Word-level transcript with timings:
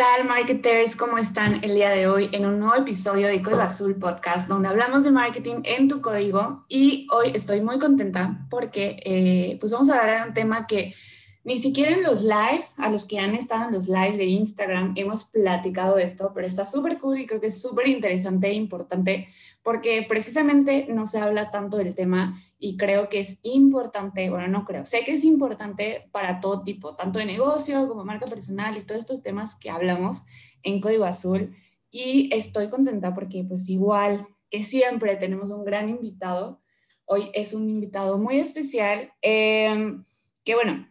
Digital, 0.00 0.26
marketers, 0.26 0.96
¿cómo 0.96 1.18
están 1.18 1.62
el 1.62 1.74
día 1.74 1.90
de 1.90 2.08
hoy 2.08 2.30
en 2.32 2.46
un 2.46 2.58
nuevo 2.58 2.74
episodio 2.74 3.28
de 3.28 3.42
Código 3.42 3.60
Azul 3.60 3.96
Podcast, 3.96 4.48
donde 4.48 4.66
hablamos 4.66 5.04
de 5.04 5.10
marketing 5.10 5.56
en 5.64 5.88
tu 5.88 6.00
código? 6.00 6.64
Y 6.70 7.06
hoy 7.12 7.32
estoy 7.34 7.60
muy 7.60 7.78
contenta 7.78 8.46
porque 8.48 8.96
eh, 9.04 9.58
pues 9.60 9.70
vamos 9.70 9.90
a 9.90 10.00
hablar 10.00 10.22
de 10.22 10.28
un 10.28 10.34
tema 10.34 10.66
que 10.66 10.94
ni 11.42 11.58
siquiera 11.58 11.92
en 11.92 12.02
los 12.02 12.22
live, 12.22 12.64
a 12.76 12.90
los 12.90 13.06
que 13.06 13.18
han 13.18 13.34
estado 13.34 13.68
en 13.68 13.74
los 13.74 13.88
live 13.88 14.16
de 14.16 14.26
Instagram, 14.26 14.92
hemos 14.96 15.24
platicado 15.24 15.98
esto, 15.98 16.32
pero 16.34 16.46
está 16.46 16.66
súper 16.66 16.98
cool 16.98 17.20
y 17.20 17.26
creo 17.26 17.40
que 17.40 17.46
es 17.46 17.62
súper 17.62 17.88
interesante 17.88 18.48
e 18.48 18.52
importante 18.52 19.28
porque 19.62 20.04
precisamente 20.08 20.86
no 20.88 21.06
se 21.06 21.18
habla 21.18 21.50
tanto 21.50 21.76
del 21.78 21.94
tema 21.94 22.42
y 22.58 22.76
creo 22.76 23.08
que 23.08 23.20
es 23.20 23.38
importante, 23.42 24.28
bueno, 24.28 24.48
no 24.48 24.64
creo, 24.64 24.84
sé 24.84 25.02
que 25.04 25.12
es 25.12 25.24
importante 25.24 26.08
para 26.12 26.40
todo 26.40 26.62
tipo, 26.62 26.94
tanto 26.94 27.18
de 27.18 27.24
negocio 27.24 27.88
como 27.88 28.04
marca 28.04 28.26
personal 28.26 28.76
y 28.76 28.82
todos 28.82 29.00
estos 29.00 29.22
temas 29.22 29.54
que 29.54 29.70
hablamos 29.70 30.24
en 30.62 30.80
Código 30.80 31.04
Azul. 31.04 31.56
Y 31.90 32.32
estoy 32.34 32.68
contenta 32.68 33.14
porque 33.14 33.44
pues 33.44 33.68
igual 33.68 34.28
que 34.50 34.62
siempre 34.62 35.16
tenemos 35.16 35.50
un 35.50 35.64
gran 35.64 35.88
invitado, 35.88 36.60
hoy 37.06 37.30
es 37.34 37.54
un 37.54 37.68
invitado 37.68 38.18
muy 38.18 38.38
especial, 38.38 39.12
eh, 39.22 39.96
que 40.44 40.54
bueno, 40.54 40.89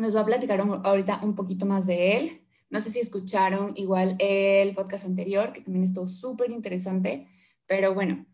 nos 0.00 0.14
va 0.14 0.20
a 0.20 0.26
platicar 0.26 0.60
ahorita 0.60 1.20
un 1.22 1.34
poquito 1.34 1.66
más 1.66 1.86
de 1.86 2.16
él. 2.16 2.46
No 2.70 2.80
sé 2.80 2.90
si 2.90 3.00
escucharon 3.00 3.72
igual 3.76 4.16
el 4.18 4.74
podcast 4.74 5.06
anterior, 5.06 5.52
que 5.52 5.60
también 5.60 5.84
estuvo 5.84 6.06
súper 6.06 6.50
interesante, 6.50 7.28
pero 7.66 7.94
bueno, 7.94 8.26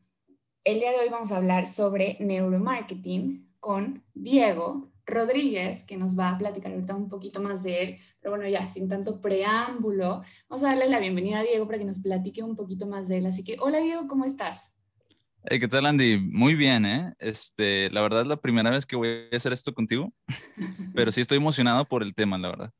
el 0.64 0.80
día 0.80 0.90
de 0.90 0.98
hoy 0.98 1.08
vamos 1.08 1.30
a 1.30 1.36
hablar 1.36 1.66
sobre 1.66 2.16
neuromarketing 2.20 3.54
con 3.60 4.02
Diego 4.14 4.92
Rodríguez, 5.06 5.84
que 5.84 5.96
nos 5.96 6.18
va 6.18 6.30
a 6.30 6.38
platicar 6.38 6.72
ahorita 6.72 6.94
un 6.94 7.08
poquito 7.08 7.42
más 7.42 7.62
de 7.62 7.82
él. 7.82 7.98
Pero 8.20 8.34
bueno, 8.34 8.48
ya 8.48 8.68
sin 8.68 8.88
tanto 8.88 9.20
preámbulo, 9.20 10.22
vamos 10.48 10.64
a 10.64 10.68
darle 10.68 10.88
la 10.88 10.98
bienvenida 10.98 11.40
a 11.40 11.42
Diego 11.42 11.66
para 11.66 11.78
que 11.78 11.84
nos 11.84 11.98
platique 11.98 12.42
un 12.42 12.56
poquito 12.56 12.86
más 12.86 13.08
de 13.08 13.18
él. 13.18 13.26
Así 13.26 13.44
que, 13.44 13.56
hola 13.60 13.78
Diego, 13.78 14.08
¿cómo 14.08 14.24
estás? 14.24 14.73
Hey, 15.46 15.60
¿qué 15.60 15.68
tal, 15.68 15.84
Andy? 15.86 16.18
Muy 16.18 16.54
bien, 16.54 16.86
¿eh? 16.86 17.12
Este, 17.18 17.90
la 17.90 18.00
verdad 18.02 18.22
es 18.22 18.28
la 18.28 18.36
primera 18.40 18.70
vez 18.70 18.86
que 18.86 18.96
voy 18.96 19.28
a 19.32 19.36
hacer 19.36 19.52
esto 19.52 19.74
contigo, 19.74 20.12
pero 20.94 21.12
sí 21.12 21.20
estoy 21.22 21.38
emocionado 21.38 21.86
por 21.86 22.02
el 22.02 22.14
tema, 22.14 22.38
la 22.38 22.48
verdad. 22.50 22.72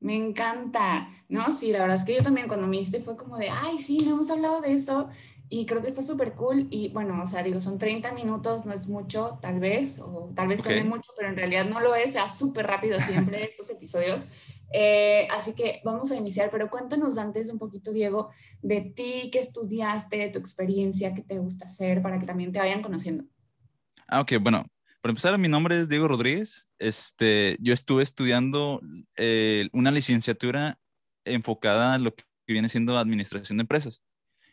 Me 0.00 0.16
encanta, 0.16 1.08
¿no? 1.28 1.50
Sí, 1.52 1.70
la 1.70 1.78
verdad 1.80 1.96
es 1.96 2.04
que 2.04 2.16
yo 2.16 2.22
también 2.22 2.48
cuando 2.48 2.66
me 2.66 2.76
diste 2.78 3.00
fue 3.00 3.16
como 3.16 3.38
de, 3.38 3.50
ay, 3.50 3.78
sí, 3.78 3.98
no 3.98 4.12
hemos 4.12 4.30
hablado 4.30 4.60
de 4.60 4.72
esto 4.72 5.08
y 5.48 5.64
creo 5.66 5.80
que 5.80 5.86
está 5.86 6.02
súper 6.02 6.32
cool 6.34 6.66
y 6.70 6.88
bueno, 6.88 7.22
o 7.22 7.26
sea, 7.28 7.42
digo, 7.44 7.60
son 7.60 7.78
30 7.78 8.10
minutos, 8.12 8.66
no 8.66 8.72
es 8.72 8.88
mucho, 8.88 9.38
tal 9.40 9.60
vez, 9.60 10.00
o 10.00 10.32
tal 10.34 10.48
vez 10.48 10.62
suene 10.62 10.82
Ok. 10.82 10.88
mucho, 10.88 11.12
pero 11.16 11.28
en 11.28 11.36
realidad 11.36 11.66
no 11.66 11.78
lo 11.80 11.94
es, 11.94 12.12
sea 12.12 12.28
súper 12.28 12.66
rápido 12.66 13.00
siempre 13.00 13.44
estos 13.48 13.70
episodios. 13.70 14.26
Eh, 14.72 15.28
así 15.30 15.54
que 15.54 15.80
vamos 15.84 16.10
a 16.10 16.16
iniciar, 16.16 16.50
pero 16.50 16.70
cuéntanos 16.70 17.18
antes 17.18 17.50
un 17.50 17.58
poquito, 17.58 17.92
Diego, 17.92 18.30
de 18.62 18.80
ti, 18.80 19.30
qué 19.30 19.38
estudiaste, 19.38 20.16
de 20.16 20.28
tu 20.30 20.38
experiencia, 20.38 21.14
qué 21.14 21.22
te 21.22 21.38
gusta 21.38 21.66
hacer, 21.66 22.02
para 22.02 22.18
que 22.18 22.26
también 22.26 22.52
te 22.52 22.58
vayan 22.58 22.82
conociendo. 22.82 23.24
Ah, 24.08 24.20
ok, 24.20 24.32
bueno, 24.40 24.66
para 25.00 25.10
empezar, 25.10 25.36
mi 25.38 25.48
nombre 25.48 25.80
es 25.80 25.88
Diego 25.88 26.08
Rodríguez. 26.08 26.66
Este, 26.78 27.56
yo 27.60 27.72
estuve 27.72 28.02
estudiando 28.02 28.80
eh, 29.16 29.68
una 29.72 29.90
licenciatura 29.90 30.78
enfocada 31.24 31.96
en 31.96 32.04
lo 32.04 32.14
que 32.14 32.24
viene 32.46 32.68
siendo 32.68 32.96
administración 32.96 33.58
de 33.58 33.62
empresas. 33.62 34.02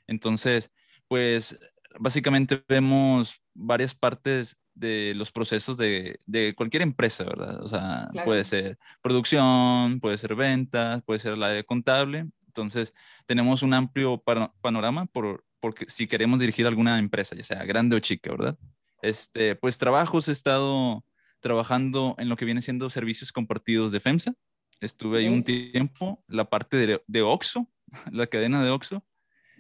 Entonces, 0.07 0.71
pues 1.07 1.59
básicamente 1.99 2.63
vemos 2.67 3.41
varias 3.59 3.93
partes 3.95 4.57
de 4.73 5.13
los 5.15 5.31
procesos 5.31 5.75
de, 5.77 6.19
de 6.25 6.53
cualquier 6.55 6.81
empresa, 6.83 7.23
¿verdad? 7.25 7.61
O 7.63 7.67
sea, 7.67 8.07
Claro. 8.11 8.25
puede 8.25 8.43
ser 8.45 8.77
producción, 9.01 9.99
puede 9.99 10.17
ser 10.17 10.35
ventas, 10.35 11.03
puede 11.03 11.19
ser 11.19 11.33
el 11.33 11.43
área 11.43 11.63
contable. 11.63 12.25
Entonces, 12.47 12.93
tenemos 13.25 13.61
un 13.61 13.73
amplio 13.73 14.17
pano- 14.17 14.53
panorama 14.61 15.05
por, 15.07 15.43
porque 15.59 15.85
si 15.89 16.07
queremos 16.07 16.39
dirigir 16.39 16.65
alguna 16.65 16.97
empresa, 16.97 17.35
ya 17.35 17.43
sea 17.43 17.63
grande 17.65 17.95
o 17.95 17.99
chica, 17.99 18.31
¿verdad? 18.31 18.57
Este, 19.01 19.55
pues 19.55 19.77
trabajos, 19.77 20.27
he 20.27 20.31
estado 20.31 21.03
trabajando 21.41 22.15
en 22.17 22.29
lo 22.29 22.35
que 22.35 22.45
viene 22.45 22.61
siendo 22.61 22.89
servicios 22.89 23.31
compartidos 23.31 23.91
de 23.91 23.99
FEMSA. 23.99 24.33
Estuve 24.81 25.19
ahí 25.19 25.27
un 25.27 25.43
tiempo, 25.43 26.23
la 26.27 26.45
parte 26.49 26.77
de, 26.77 27.01
de 27.05 27.21
OXXO, 27.21 27.67
la 28.11 28.27
cadena 28.27 28.63
de 28.63 28.69
OXXO. 28.69 29.03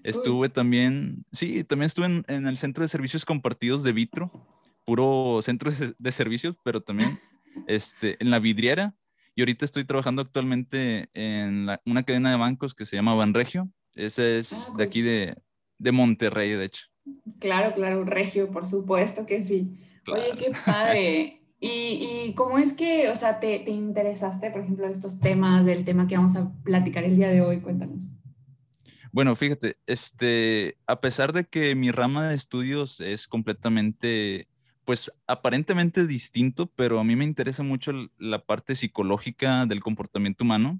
Estuve 0.03 0.49
también, 0.49 1.25
sí, 1.31 1.63
también 1.63 1.87
estuve 1.87 2.05
en, 2.05 2.25
en 2.27 2.47
el 2.47 2.57
centro 2.57 2.83
de 2.83 2.87
servicios 2.89 3.25
compartidos 3.25 3.83
de 3.83 3.91
Vitro, 3.91 4.31
puro 4.85 5.41
centro 5.41 5.71
de, 5.97 6.11
servicios, 6.11 6.55
pero 6.63 6.81
también 6.81 7.17
este, 7.67 8.17
en 8.21 8.29
la 8.29 8.39
vidriera. 8.39 8.95
Y 9.35 9.41
ahorita 9.41 9.65
estoy 9.65 9.85
trabajando 9.85 10.21
actualmente 10.21 11.09
en 11.13 11.65
la- 11.65 11.81
una 11.85 12.03
cadena 12.03 12.31
de 12.31 12.37
bancos 12.37 12.73
que 12.73 12.85
se 12.85 12.95
llama 12.95 13.13
Banregio. 13.13 13.69
Ese 13.95 14.39
es 14.39 14.69
Ah, 14.69 14.77
de 14.77 14.83
aquí 14.83 15.01
de, 15.01 15.35
de 15.77 15.91
Monterrey, 15.91 16.51
de 16.51 16.65
hecho. 16.65 16.85
Claro, 17.39 17.73
claro, 17.73 18.03
Regio, 18.03 18.51
por 18.51 18.67
supuesto 18.67 19.25
que 19.25 19.43
sí. 19.43 19.75
Oye, 20.07 20.31
qué 20.37 20.51
padre. 20.65 21.41
¿Y, 21.61 22.27
y 22.27 22.33
cómo 22.35 22.57
es 22.57 22.73
que, 22.73 23.09
o 23.09 23.15
sea, 23.15 23.39
te, 23.39 23.59
te 23.59 23.71
interesaste, 23.71 24.49
por 24.49 24.61
ejemplo, 24.61 24.87
estos 24.87 25.19
temas, 25.19 25.65
del 25.65 25.83
tema 25.83 26.07
que 26.07 26.15
vamos 26.15 26.35
a 26.37 26.51
platicar 26.63 27.03
el 27.03 27.17
día 27.17 27.27
de 27.29 27.41
hoy? 27.41 27.59
Cuéntanos. 27.59 28.03
Bueno, 29.11 29.35
fíjate, 29.35 29.77
este, 29.87 30.77
a 30.85 31.01
pesar 31.01 31.33
de 31.33 31.45
que 31.45 31.73
mi 31.75 31.91
rama 31.91 32.29
de 32.29 32.35
estudios 32.35 33.01
es 33.01 33.27
completamente, 33.27 34.47
pues 34.85 35.11
aparentemente 35.27 36.05
distinto, 36.05 36.67
pero 36.75 36.99
a 36.99 37.03
mí 37.03 37.15
me 37.15 37.25
interesa 37.25 37.63
mucho 37.63 37.91
la 38.17 38.45
parte 38.45 38.75
psicológica 38.75 39.65
del 39.65 39.79
comportamiento 39.81 40.43
humano. 40.43 40.79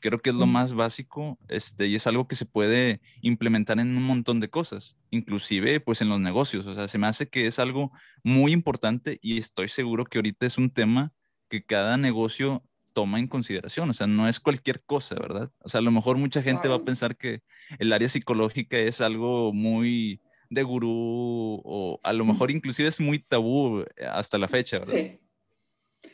Creo 0.00 0.20
que 0.20 0.30
es 0.30 0.36
lo 0.36 0.46
Mm. 0.46 0.52
más 0.52 0.72
básico, 0.74 1.38
este, 1.48 1.86
y 1.86 1.94
es 1.96 2.06
algo 2.06 2.28
que 2.28 2.36
se 2.36 2.46
puede 2.46 3.00
implementar 3.22 3.78
en 3.80 3.96
un 3.96 4.02
montón 4.04 4.40
de 4.40 4.48
cosas, 4.50 4.96
inclusive 5.10 5.80
pues 5.80 6.00
en 6.00 6.08
los 6.08 6.20
negocios. 6.20 6.66
O 6.66 6.74
sea, 6.74 6.88
se 6.88 6.98
me 6.98 7.06
hace 7.08 7.28
que 7.28 7.46
es 7.46 7.58
algo 7.58 7.92
muy 8.22 8.52
importante 8.52 9.18
y 9.22 9.38
estoy 9.38 9.68
seguro 9.68 10.04
que 10.04 10.18
ahorita 10.18 10.46
es 10.46 10.58
un 10.58 10.70
tema 10.70 11.12
que 11.48 11.64
cada 11.64 11.96
negocio 11.96 12.62
toma 12.96 13.18
en 13.18 13.28
consideración. 13.28 13.90
O 13.90 13.94
sea, 13.94 14.06
no 14.06 14.26
es 14.26 14.40
cualquier 14.40 14.82
cosa, 14.82 15.16
¿verdad? 15.16 15.50
O 15.60 15.68
sea, 15.68 15.80
a 15.80 15.82
lo 15.82 15.90
mejor 15.90 16.16
mucha 16.16 16.40
gente 16.40 16.66
va 16.66 16.76
a 16.76 16.84
pensar 16.84 17.14
que 17.18 17.42
el 17.78 17.92
área 17.92 18.08
psicológica 18.08 18.78
es 18.78 19.02
algo 19.02 19.52
muy 19.52 20.22
de 20.48 20.62
gurú 20.62 21.60
o 21.62 22.00
a 22.02 22.12
lo 22.14 22.24
mejor 22.24 22.50
inclusive 22.50 22.88
es 22.88 22.98
muy 22.98 23.18
tabú 23.18 23.80
eh, 23.82 24.06
hasta 24.10 24.38
la 24.38 24.48
fecha, 24.48 24.78
¿verdad? 24.78 24.94
Sí. 24.94 25.20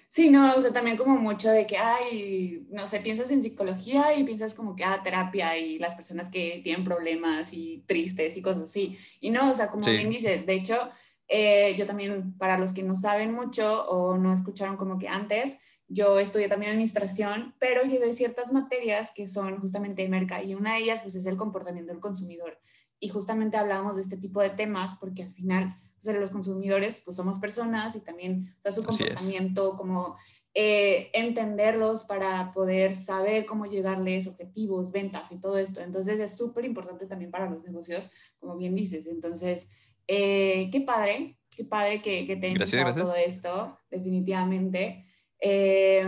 Sí, 0.09 0.29
no, 0.29 0.55
o 0.55 0.61
sea, 0.61 0.73
también 0.73 0.97
como 0.97 1.17
mucho 1.17 1.51
de 1.51 1.67
que, 1.67 1.79
ay, 1.79 2.67
no 2.71 2.87
sé, 2.87 3.01
piensas 3.01 3.31
en 3.31 3.43
psicología 3.43 4.15
y 4.15 4.25
piensas 4.25 4.55
como 4.55 4.75
que, 4.75 4.85
ah, 4.85 5.01
terapia 5.05 5.57
y 5.57 5.79
las 5.79 5.95
personas 5.95 6.29
que 6.29 6.61
tienen 6.65 6.85
problemas 6.85 7.53
y 7.55 7.83
tristes 7.87 8.37
y 8.37 8.43
cosas 8.43 8.65
así. 8.65 8.99
Y 9.21 9.31
no, 9.31 9.51
o 9.51 9.55
sea, 9.55 9.71
como 9.71 9.85
Sí. 9.85 9.93
bien 9.93 10.11
dices, 10.11 10.45
de 10.47 10.55
hecho, 10.55 10.91
eh, 11.29 11.75
yo 11.79 11.87
también, 11.87 12.37
para 12.37 12.59
los 12.59 12.73
que 12.75 12.83
no 12.83 12.95
saben 12.95 13.33
mucho 13.33 13.85
o 13.89 14.19
no 14.19 14.33
escucharon 14.35 14.77
como 14.77 14.99
que 14.99 15.09
antes, 15.09 15.61
yo 15.93 16.19
estudié 16.19 16.49
también 16.49 16.73
administración, 16.73 17.55
pero 17.59 17.83
llevé 17.83 18.13
ciertas 18.13 18.51
materias 18.51 19.13
que 19.15 19.27
son 19.27 19.61
justamente 19.61 20.03
de 20.03 20.09
merca 20.09 20.43
y 20.43 20.55
una 20.55 20.75
de 20.75 20.81
ellas 20.81 21.03
pues 21.03 21.15
es 21.15 21.27
el 21.27 21.37
comportamiento 21.37 21.93
del 21.93 22.01
consumidor. 22.01 22.59
Y 22.99 23.09
justamente 23.09 23.59
hablábamos 23.59 23.97
de 23.97 24.03
este 24.03 24.17
tipo 24.17 24.41
de 24.41 24.51
temas 24.51 24.97
porque 24.99 25.25
al 25.25 25.33
final, 25.33 25.77
o 25.99 26.03
sea, 26.03 26.15
los 26.15 26.31
consumidores 26.31 27.03
pues 27.05 27.17
somos 27.17 27.39
personas 27.39 27.95
y 27.95 28.01
también, 28.01 28.55
o 28.59 28.63
sea, 28.63 28.73
su 28.73 28.85
comportamiento, 28.85 29.77
como 29.77 30.17
eh, 30.55 31.11
entenderlos 31.13 32.05
para 32.05 32.53
poder 32.53 32.97
saber 32.97 33.45
cómo 33.45 33.67
llegarles 33.67 34.29
objetivos, 34.29 34.93
ventas 34.93 35.31
y 35.31 35.41
todo 35.41 35.59
esto. 35.59 35.81
Entonces 35.81 36.19
es 36.21 36.37
súper 36.37 36.65
importante 36.65 37.07
también 37.07 37.31
para 37.31 37.51
los 37.51 37.65
negocios, 37.65 38.11
como 38.39 38.57
bien 38.57 38.75
dices. 38.75 39.07
Entonces, 39.07 39.71
eh, 40.07 40.71
qué 40.73 40.81
padre, 40.81 41.39
qué 41.55 41.65
padre 41.65 42.01
que, 42.01 42.25
que 42.25 42.37
te 42.37 42.55
Gracias, 42.55 42.97
todo 42.97 43.15
esto, 43.15 43.79
definitivamente. 43.91 45.07
Eh, 45.45 46.07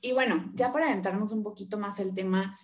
y 0.00 0.12
bueno, 0.12 0.50
ya 0.54 0.72
para 0.72 0.88
adentrarnos 0.88 1.32
un 1.32 1.44
poquito 1.44 1.78
más 1.78 2.00
el 2.00 2.12
tema, 2.12 2.58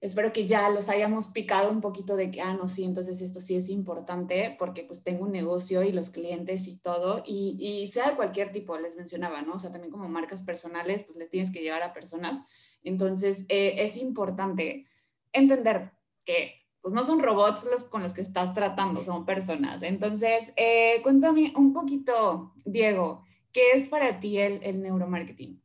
espero 0.00 0.32
que 0.32 0.46
ya 0.46 0.68
los 0.68 0.90
hayamos 0.90 1.28
picado 1.28 1.70
un 1.70 1.80
poquito 1.80 2.14
de 2.14 2.30
que, 2.30 2.42
ah, 2.42 2.52
no, 2.54 2.68
sí, 2.68 2.84
entonces 2.84 3.22
esto 3.22 3.40
sí 3.40 3.56
es 3.56 3.70
importante 3.70 4.54
porque 4.58 4.84
pues 4.84 5.02
tengo 5.02 5.24
un 5.24 5.32
negocio 5.32 5.82
y 5.82 5.92
los 5.92 6.10
clientes 6.10 6.68
y 6.68 6.76
todo, 6.76 7.22
y, 7.24 7.56
y 7.58 7.90
sea 7.90 8.10
de 8.10 8.16
cualquier 8.16 8.52
tipo, 8.52 8.76
les 8.78 8.96
mencionaba, 8.96 9.40
¿no? 9.40 9.54
O 9.54 9.58
sea, 9.58 9.72
también 9.72 9.90
como 9.90 10.08
marcas 10.08 10.42
personales, 10.42 11.02
pues 11.04 11.16
le 11.16 11.26
tienes 11.26 11.50
que 11.50 11.62
llegar 11.62 11.82
a 11.82 11.94
personas. 11.94 12.42
Entonces, 12.82 13.46
eh, 13.48 13.76
es 13.78 13.96
importante 13.96 14.84
entender 15.32 15.92
que 16.24 16.66
pues 16.82 16.94
no 16.94 17.02
son 17.02 17.18
robots 17.18 17.66
los 17.68 17.82
con 17.84 18.02
los 18.02 18.14
que 18.14 18.20
estás 18.20 18.54
tratando, 18.54 19.02
son 19.02 19.24
personas. 19.24 19.82
Entonces, 19.82 20.52
eh, 20.56 21.00
cuéntame 21.02 21.52
un 21.56 21.72
poquito, 21.72 22.52
Diego, 22.64 23.24
¿qué 23.56 23.72
es 23.72 23.88
para 23.88 24.20
ti 24.20 24.36
el, 24.36 24.62
el 24.62 24.82
neuromarketing? 24.82 25.62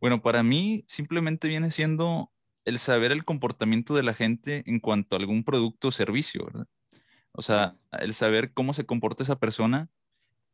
Bueno, 0.00 0.22
para 0.22 0.42
mí 0.42 0.84
simplemente 0.88 1.46
viene 1.46 1.70
siendo 1.70 2.32
el 2.64 2.78
saber 2.78 3.12
el 3.12 3.26
comportamiento 3.26 3.94
de 3.94 4.02
la 4.02 4.14
gente 4.14 4.62
en 4.66 4.80
cuanto 4.80 5.14
a 5.14 5.18
algún 5.18 5.44
producto 5.44 5.88
o 5.88 5.92
servicio, 5.92 6.46
¿verdad? 6.46 6.66
O 7.32 7.42
sea, 7.42 7.76
el 7.92 8.14
saber 8.14 8.54
cómo 8.54 8.72
se 8.72 8.86
comporta 8.86 9.22
esa 9.22 9.38
persona 9.38 9.90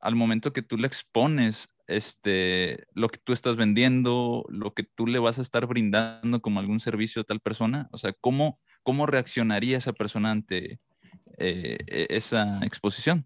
al 0.00 0.16
momento 0.16 0.52
que 0.52 0.62
tú 0.62 0.76
le 0.76 0.88
expones 0.88 1.68
este, 1.86 2.84
lo 2.94 3.10
que 3.10 3.20
tú 3.22 3.32
estás 3.32 3.54
vendiendo, 3.54 4.44
lo 4.48 4.74
que 4.74 4.82
tú 4.82 5.06
le 5.06 5.20
vas 5.20 5.38
a 5.38 5.42
estar 5.42 5.66
brindando 5.66 6.42
como 6.42 6.58
algún 6.58 6.80
servicio 6.80 7.22
a 7.22 7.24
tal 7.24 7.38
persona, 7.38 7.88
o 7.92 7.96
sea, 7.96 8.12
cómo, 8.12 8.58
cómo 8.82 9.06
reaccionaría 9.06 9.76
esa 9.76 9.92
persona 9.92 10.32
ante 10.32 10.80
eh, 11.38 11.78
e, 11.86 12.06
esa 12.10 12.58
exposición. 12.64 13.24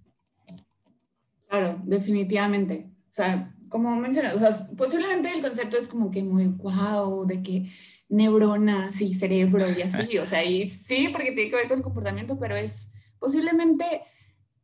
Claro, 1.48 1.80
definitivamente. 1.84 2.97
O 3.18 3.20
sea, 3.20 3.52
como 3.68 3.96
mencionas, 3.96 4.36
o 4.36 4.38
sea, 4.38 4.50
posiblemente 4.76 5.28
el 5.32 5.42
concepto 5.42 5.76
es 5.76 5.88
como 5.88 6.08
que 6.08 6.22
muy 6.22 6.46
wow, 6.46 7.26
de 7.26 7.42
que 7.42 7.68
neuronas 8.08 9.00
y 9.00 9.12
cerebro 9.12 9.66
y 9.76 9.82
así, 9.82 10.18
o 10.18 10.24
sea, 10.24 10.44
y 10.44 10.70
sí, 10.70 11.08
porque 11.08 11.32
tiene 11.32 11.50
que 11.50 11.56
ver 11.56 11.66
con 11.66 11.78
el 11.78 11.84
comportamiento, 11.84 12.38
pero 12.38 12.54
es 12.54 12.92
posiblemente 13.18 14.02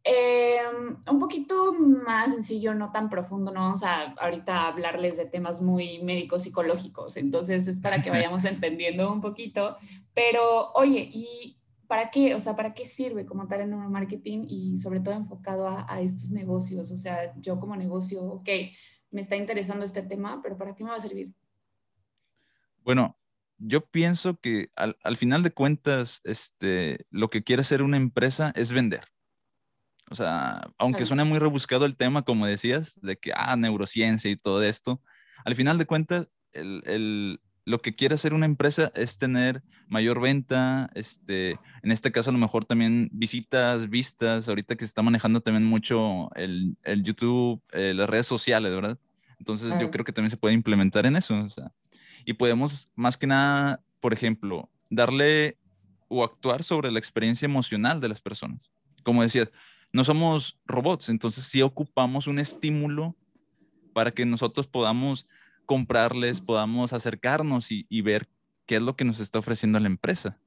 eh, 0.05 0.59
un 1.11 1.19
poquito 1.19 1.75
más 1.75 2.31
sencillo, 2.31 2.75
no 2.75 2.93
tan 2.93 3.11
profundo, 3.11 3.51
no 3.51 3.63
vamos 3.63 3.83
a 3.83 4.15
ahorita 4.19 4.69
hablarles 4.69 5.17
de 5.17 5.25
temas 5.25 5.61
muy 5.61 6.01
médicos 6.05 6.45
psicológicos, 6.45 7.17
entonces 7.17 7.67
es 7.67 7.79
para 7.79 8.03
que 8.03 8.11
vayamos 8.11 8.45
entendiendo 8.45 9.13
un 9.13 9.21
poquito, 9.21 9.77
pero 10.15 10.71
oye, 10.75 11.11
¿y 11.13 11.59
para 11.87 12.11
qué? 12.11 12.35
O 12.35 12.41
sea, 12.41 12.57
¿para 12.57 12.75
qué 12.75 12.85
sirve 12.85 13.27
como 13.27 13.47
tal 13.47 13.61
el 13.61 13.71
neuromarketing 13.71 14.47
y 14.49 14.79
sobre 14.79 15.01
todo 15.01 15.15
enfocado 15.15 15.69
a, 15.69 15.87
a 15.89 16.01
estos 16.01 16.31
negocios? 16.31 16.91
O 16.91 16.97
sea, 16.97 17.35
yo 17.41 17.59
como 17.61 17.77
negocio, 17.77 18.23
ok, 18.23 18.49
me 19.11 19.21
está 19.21 19.37
interesando 19.37 19.85
este 19.85 20.03
tema, 20.03 20.41
pero 20.43 20.57
¿para 20.57 20.75
qué 20.75 20.85
me 20.85 20.91
va 20.91 20.97
a 20.97 21.01
servir? 21.01 21.33
Bueno, 22.83 23.17
yo 23.59 23.87
pienso 23.87 24.39
que 24.41 24.71
al, 24.77 24.97
al, 25.03 25.17
final 25.17 25.43
de 25.43 25.53
cuentas, 25.53 26.21
este, 26.25 27.07
lo 27.11 27.31
que 27.31 27.43
quiere 27.43 27.61
hacer 27.61 27.83
una 27.83 27.97
empresa 27.97 28.53
es 28.57 28.73
vender. 28.73 29.05
O 30.11 30.15
sea, 30.15 30.61
aunque 30.79 31.07
suene 31.07 31.25
muy 31.25 31.39
rebuscado 31.39 31.87
el 31.87 31.97
tema, 31.97 32.23
como 32.23 32.47
decías, 32.47 32.99
de 33.01 33.17
que, 33.17 33.33
ah, 33.35 33.57
neurociencia 33.57 34.31
y 34.31 34.37
todo 34.37 34.63
esto, 34.63 35.01
al 35.45 35.55
final 35.55 35.79
de 35.79 35.87
cuentas, 35.87 36.29
el, 36.53 36.83
el, 36.87 37.41
lo 37.65 37.81
que 37.81 37.95
quiere 37.95 38.15
hacer 38.15 38.35
una 38.35 38.47
empresa 38.47 38.93
es 38.95 39.19
tener 39.19 39.63
mayor 39.89 40.21
venta, 40.21 40.91
este, 40.95 41.53
en 41.83 41.93
este 41.93 42.13
caso 42.13 42.31
a 42.31 42.33
lo 42.33 42.39
mejor 42.39 42.65
también 42.65 43.09
visitas, 43.13 43.89
vistas, 43.89 44.49
ahorita 44.49 44.77
que 44.77 44.85
se 44.85 44.89
está 44.89 45.03
manejando 45.03 45.41
también 45.41 45.65
mucho 45.65 46.29
el, 46.35 46.77
el 46.85 47.03
YouTube, 47.03 47.63
eh, 47.73 47.95
las 47.95 48.09
redes 48.09 48.27
sociales, 48.27 48.73
¿verdad? 48.73 48.99
Entonces 49.39 49.75
yo 49.81 49.91
creo 49.91 50.05
que 50.05 50.13
también 50.13 50.31
se 50.31 50.37
puede 50.37 50.55
implementar 50.55 51.07
en 51.07 51.17
eso. 51.17 51.35
O 51.39 51.51
sea, 51.51 51.73
y 52.25 52.35
podemos 52.35 52.89
más 52.95 53.17
que 53.17 53.27
nada, 53.27 53.83
por 54.01 54.13
ejemplo, 54.13 54.71
darle 54.91 55.59
o 56.09 56.23
actuar 56.25 56.63
sobre 56.63 56.91
la 56.91 56.99
experiencia 56.99 57.47
emocional 57.47 58.01
de 58.01 58.09
las 58.09 58.21
personas. 58.21 58.71
Como 59.03 59.23
decías, 59.23 59.51
no 59.93 60.05
somos 60.05 60.59
robots, 60.67 61.09
entonces 61.09 61.45
sí 61.45 61.63
ocupamos 61.63 62.27
un 62.27 62.39
estímulo 62.39 63.17
para 63.93 64.11
que 64.11 64.27
nosotros 64.27 64.67
podamos 64.67 65.27
comprarles, 65.65 66.41
podamos 66.41 66.93
acercarnos 66.93 67.73
y, 67.73 67.87
y 67.89 68.03
ver 68.03 68.29
qué 68.67 68.77
es 68.77 68.83
lo 68.83 68.97
que 68.97 69.05
nos 69.05 69.21
está 69.21 69.39
ofreciendo 69.39 69.79
la 69.81 69.87
empresa. 69.87 70.39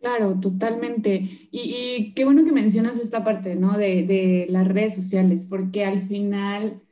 Claro, 0.00 0.38
totalmente. 0.38 1.48
Y, 1.50 1.60
y, 1.60 2.14
qué 2.14 2.24
bueno 2.24 2.44
que 2.44 2.52
mencionas 2.52 2.98
esta 2.98 3.24
parte, 3.24 3.56
¿no? 3.56 3.76
De, 3.76 4.04
de 4.04 4.46
las 4.48 4.68
redes 4.68 4.94
sociales, 4.94 5.46
porque 5.46 5.84
al 5.84 6.02
final 6.02 6.82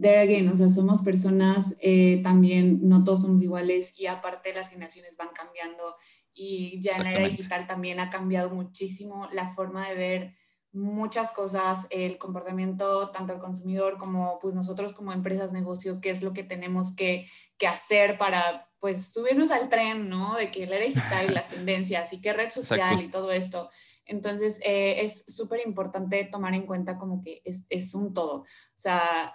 there 0.00 0.20
again, 0.20 0.48
o 0.48 0.56
sea, 0.56 0.70
somos 0.70 1.02
personas, 1.02 1.76
eh, 1.80 2.20
también 2.22 2.88
no 2.88 3.04
todos 3.04 3.22
somos 3.22 3.42
iguales 3.42 3.98
y 3.98 4.06
aparte 4.06 4.54
las 4.54 4.68
generaciones 4.68 5.16
van 5.16 5.30
cambiando 5.34 5.96
y 6.32 6.80
ya 6.80 6.96
en 6.96 7.04
la 7.04 7.12
era 7.12 7.28
digital 7.28 7.66
también 7.66 7.98
ha 7.98 8.10
cambiado 8.10 8.50
muchísimo 8.50 9.28
la 9.32 9.48
forma 9.50 9.88
de 9.88 9.94
ver 9.94 10.34
muchas 10.76 11.32
cosas, 11.32 11.86
el 11.90 12.18
comportamiento 12.18 13.10
tanto 13.10 13.32
del 13.32 13.42
consumidor 13.42 13.98
como 13.98 14.38
pues 14.40 14.54
nosotros 14.54 14.92
como 14.92 15.12
empresas, 15.12 15.52
negocio, 15.52 16.00
qué 16.00 16.10
es 16.10 16.22
lo 16.22 16.32
que 16.32 16.44
tenemos 16.44 16.94
que, 16.94 17.28
que 17.58 17.66
hacer 17.66 18.18
para 18.18 18.68
pues 18.78 19.12
subirnos 19.12 19.50
al 19.50 19.68
tren, 19.68 20.08
¿no? 20.08 20.36
De 20.36 20.50
que 20.50 20.66
la 20.66 20.76
era 20.76 20.86
digital 20.86 21.30
y 21.30 21.34
las 21.34 21.48
tendencias 21.50 22.12
y 22.12 22.20
qué 22.20 22.32
red 22.32 22.50
social 22.50 22.80
Exacto. 22.80 23.04
y 23.04 23.10
todo 23.10 23.32
esto. 23.32 23.70
Entonces, 24.04 24.60
eh, 24.64 25.00
es 25.00 25.24
súper 25.26 25.66
importante 25.66 26.22
tomar 26.30 26.54
en 26.54 26.66
cuenta 26.66 26.96
como 26.96 27.22
que 27.22 27.42
es, 27.44 27.66
es 27.70 27.94
un 27.94 28.14
todo. 28.14 28.42
O 28.42 28.46
sea, 28.76 29.34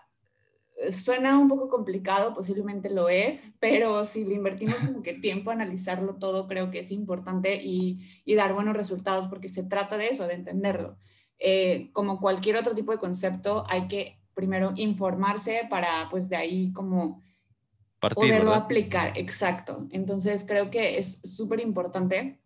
suena 0.89 1.37
un 1.37 1.47
poco 1.47 1.67
complicado, 1.67 2.33
posiblemente 2.33 2.89
lo 2.89 3.09
es, 3.09 3.53
pero 3.59 4.05
si 4.05 4.23
le 4.23 4.35
invertimos 4.35 4.77
como 4.77 5.01
que 5.01 5.13
tiempo 5.13 5.49
a 5.49 5.53
analizarlo 5.53 6.15
todo, 6.15 6.47
creo 6.47 6.71
que 6.71 6.79
es 6.79 6.91
importante 6.91 7.61
y, 7.61 7.99
y 8.25 8.35
dar 8.35 8.53
buenos 8.53 8.75
resultados 8.75 9.27
porque 9.27 9.49
se 9.49 9.63
trata 9.63 9.97
de 9.97 10.07
eso, 10.07 10.27
de 10.27 10.35
entenderlo. 10.35 10.97
Eh, 11.43 11.89
como 11.91 12.19
cualquier 12.19 12.55
otro 12.55 12.75
tipo 12.75 12.91
de 12.91 12.99
concepto, 12.99 13.65
hay 13.67 13.87
que 13.87 14.21
primero 14.35 14.73
informarse 14.75 15.65
para 15.71 16.07
pues 16.11 16.29
de 16.29 16.35
ahí 16.35 16.71
como 16.71 17.23
Partir, 17.99 18.15
poderlo 18.15 18.51
¿verdad? 18.51 18.65
aplicar. 18.65 19.17
Exacto. 19.17 19.87
Entonces 19.89 20.45
creo 20.47 20.69
que 20.69 20.99
es 20.99 21.19
súper 21.23 21.59
importante 21.59 22.39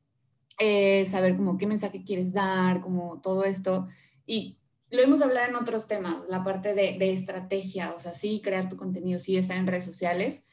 eh, 0.60 1.06
saber 1.06 1.36
como 1.36 1.58
qué 1.58 1.68
mensaje 1.68 2.06
quieres 2.06 2.32
dar, 2.32 2.80
como 2.80 3.20
todo 3.20 3.44
esto. 3.44 3.90
Y 4.26 4.60
lo 4.90 5.02
hemos 5.02 5.22
hablado 5.22 5.50
en 5.50 5.58
otros 5.58 5.88
temas, 5.88 6.24
la 6.30 6.46
parte 6.46 6.74
de, 6.74 6.98
de, 6.98 7.12
estrategia, 7.12 7.94
o 7.94 8.00
sea, 8.00 8.14
sí, 8.14 8.40
crear 8.42 8.70
tu 8.70 8.78
contenido, 8.78 9.20
sí, 9.20 9.36
está 9.36 9.58
en 9.58 9.68
redes 9.68 9.84
sociales, 9.84 10.46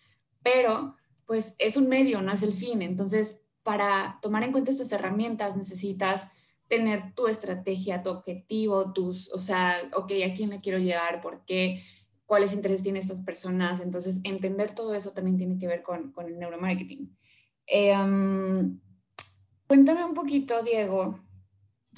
pero 0.43 0.97
pues 1.27 1.55
es 1.61 1.77
un 1.77 1.89
medio, 1.89 2.23
no 2.23 2.33
es 2.33 2.43
el 2.43 2.55
fin. 2.55 2.83
Entonces, 2.83 3.45
para 3.63 4.19
tomar 4.21 4.43
en 4.43 4.51
cuenta 4.51 4.73
estas 4.73 4.91
herramientas 4.91 5.57
necesitas 5.57 6.29
tener 6.73 7.15
tu 7.15 7.27
estrategia, 7.27 8.03
tu 8.03 8.09
objetivo, 8.09 8.95
tus, 8.95 9.31
o 9.35 9.39
sea, 9.39 9.77
ok, 9.95 10.11
¿a 10.25 10.33
quién 10.33 10.49
le 10.49 10.63
quiero 10.63 10.79
llegar? 10.79 11.21
¿Por 11.21 11.45
qué? 11.45 11.85
¿Cuáles 12.25 12.55
intereses 12.55 12.83
tienen 12.83 13.03
estas 13.03 13.21
personas? 13.21 13.81
Entonces, 13.81 14.21
entender 14.25 14.75
todo 14.75 14.95
eso 14.95 15.13
también 15.13 15.37
tiene 15.37 15.59
que 15.59 15.67
ver 15.67 15.83
con, 15.83 16.13
con 16.13 16.25
el 16.25 16.39
neuromarketing. 16.39 17.15
Eh, 17.67 17.95
um, 17.95 18.81
cuéntame 19.67 20.03
un 20.03 20.15
poquito, 20.15 20.63
Diego. 20.63 21.21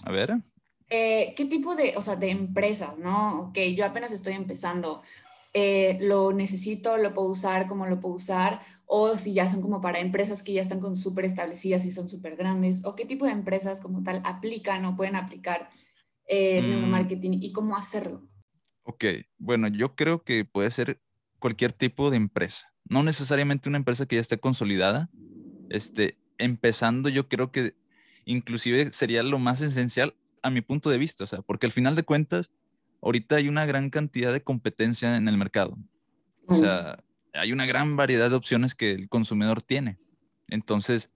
A 0.02 0.10
ver. 0.10 0.42
Eh, 0.90 1.34
¿Qué 1.36 1.44
tipo 1.44 1.76
de, 1.76 1.94
o 1.96 2.00
sea, 2.00 2.16
de 2.16 2.30
empresas, 2.30 2.98
no? 2.98 3.42
Ok, 3.42 3.58
yo 3.76 3.84
apenas 3.84 4.10
estoy 4.10 4.32
empezando. 4.32 5.02
Eh, 5.56 5.98
lo 6.00 6.32
necesito, 6.32 6.96
lo 6.96 7.14
puedo 7.14 7.28
usar, 7.28 7.68
cómo 7.68 7.86
lo 7.86 8.00
puedo 8.00 8.16
usar, 8.16 8.60
o 8.86 9.16
si 9.16 9.34
ya 9.34 9.48
son 9.48 9.62
como 9.62 9.80
para 9.80 10.00
empresas 10.00 10.42
que 10.42 10.52
ya 10.52 10.60
están 10.60 10.80
con 10.80 10.96
súper 10.96 11.24
establecidas 11.24 11.84
y 11.84 11.92
son 11.92 12.10
súper 12.10 12.34
grandes, 12.34 12.84
o 12.84 12.96
qué 12.96 13.06
tipo 13.06 13.24
de 13.24 13.30
empresas 13.30 13.80
como 13.80 14.02
tal 14.02 14.20
aplican 14.24 14.84
o 14.84 14.96
pueden 14.96 15.14
aplicar 15.14 15.70
eh, 16.26 16.60
mm. 16.60 16.70
neuromarketing 16.70 17.34
y 17.40 17.52
cómo 17.52 17.76
hacerlo. 17.76 18.28
Ok, 18.82 19.04
bueno, 19.38 19.68
yo 19.68 19.94
creo 19.94 20.24
que 20.24 20.44
puede 20.44 20.72
ser 20.72 21.00
cualquier 21.38 21.72
tipo 21.72 22.10
de 22.10 22.16
empresa, 22.16 22.72
no 22.88 23.04
necesariamente 23.04 23.68
una 23.68 23.78
empresa 23.78 24.06
que 24.06 24.16
ya 24.16 24.22
esté 24.22 24.38
consolidada. 24.38 25.08
Este, 25.70 26.18
empezando, 26.36 27.08
yo 27.08 27.28
creo 27.28 27.52
que 27.52 27.76
inclusive 28.24 28.92
sería 28.92 29.22
lo 29.22 29.38
más 29.38 29.60
esencial 29.60 30.16
a 30.42 30.50
mi 30.50 30.62
punto 30.62 30.90
de 30.90 30.98
vista, 30.98 31.22
o 31.22 31.26
sea, 31.28 31.42
porque 31.42 31.66
al 31.66 31.72
final 31.72 31.94
de 31.94 32.02
cuentas, 32.02 32.50
ahorita 33.04 33.36
hay 33.36 33.48
una 33.48 33.66
gran 33.66 33.90
cantidad 33.90 34.32
de 34.32 34.42
competencia 34.42 35.16
en 35.16 35.28
el 35.28 35.36
mercado. 35.36 35.76
O 36.46 36.54
sea, 36.54 37.04
hay 37.34 37.52
una 37.52 37.66
gran 37.66 37.96
variedad 37.96 38.30
de 38.30 38.36
opciones 38.36 38.74
que 38.74 38.92
el 38.92 39.08
consumidor 39.08 39.60
tiene. 39.60 39.98
Entonces, 40.48 41.10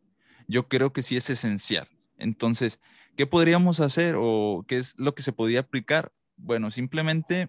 yo 0.47 0.69
creo 0.69 0.93
que 0.93 1.03
sí 1.03 1.17
es 1.17 1.31
esencial. 1.31 1.89
Entonces, 2.19 2.79
¿qué 3.17 3.27
podríamos 3.27 3.81
hacer 3.81 4.17
o 4.19 4.65
qué 4.69 4.77
es 4.77 4.99
lo 4.99 5.15
que 5.15 5.23
se 5.23 5.33
podría 5.33 5.61
aplicar? 5.61 6.13
Bueno, 6.37 6.71
simplemente 6.71 7.49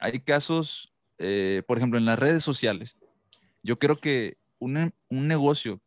hay 0.00 0.20
casos, 0.20 0.92
eh, 1.18 1.62
por 1.66 1.78
ejemplo, 1.78 1.98
en 1.98 2.04
las 2.04 2.18
redes 2.18 2.42
sociales. 2.42 2.98
Yo 3.62 3.78
creo 3.78 3.96
que 3.96 4.38
un, 4.58 4.92
un 5.08 5.28
negocio 5.28 5.80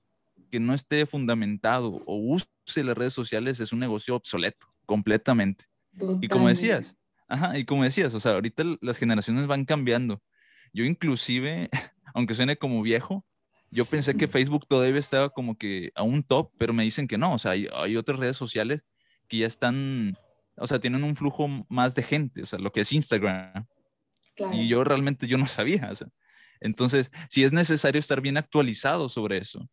que 0.49 0.61
no 0.61 0.73
esté 0.73 1.05
fundamentado 1.05 2.01
o 2.05 2.15
use 2.15 2.83
las 2.83 2.97
redes 2.97 3.13
sociales 3.13 3.59
es 3.59 3.73
un 3.73 3.79
negocio 3.79 4.15
obsoleto 4.15 4.67
completamente. 4.85 5.65
Totalmente. 5.93 6.25
Y 6.25 6.29
como 6.29 6.47
decías, 6.47 6.95
ajá, 7.33 7.57
y 7.57 7.65
como 7.65 7.83
decías, 7.83 8.13
o 8.13 8.19
sea, 8.19 8.33
ahorita 8.33 8.63
las 8.81 8.97
generaciones 8.97 9.47
van 9.47 9.65
cambiando. 9.65 10.21
Yo 10.73 10.85
inclusive, 10.85 11.69
aunque 12.13 12.33
suene 12.35 12.57
como 12.57 12.81
viejo, 12.81 13.25
Yo 13.73 13.85
pensé 13.85 14.15
que 14.17 14.27
Facebook 14.27 14.67
todavía 14.67 14.99
estaba 14.99 15.29
como 15.29 15.57
que 15.57 15.91
a 15.95 16.03
un 16.03 16.23
top, 16.23 16.51
pero 16.57 16.73
me 16.73 16.83
dicen 16.83 17.07
que 17.07 17.17
no, 17.17 17.33
o 17.35 17.39
sea, 17.39 17.51
hay, 17.51 17.67
hay 17.73 17.95
otras 17.97 18.19
redes 18.19 18.35
sociales 18.37 18.81
que 19.29 19.37
ya 19.37 19.47
están, 19.47 20.17
o 20.57 20.67
sea, 20.67 20.79
tienen 20.79 21.03
un 21.05 21.15
flujo 21.15 21.47
más 21.69 21.95
de 21.95 22.03
gente, 22.03 22.43
o 22.43 22.45
sea, 22.45 22.59
lo 22.59 22.71
que 22.73 22.81
es 22.81 22.91
Instagram. 22.91 23.65
Claro. 24.35 24.53
Y 24.55 24.67
yo 24.67 24.83
realmente 24.83 25.25
yo 25.27 25.37
no 25.37 25.45
sabía, 25.47 25.89
o 25.91 25.95
sea. 25.95 26.09
Entonces, 26.59 27.11
sí 27.29 27.43
es 27.45 27.53
necesario 27.53 27.99
estar 27.99 28.19
bien 28.21 28.37
actualizado 28.37 29.07
sobre 29.09 29.37
eso. 29.37 29.69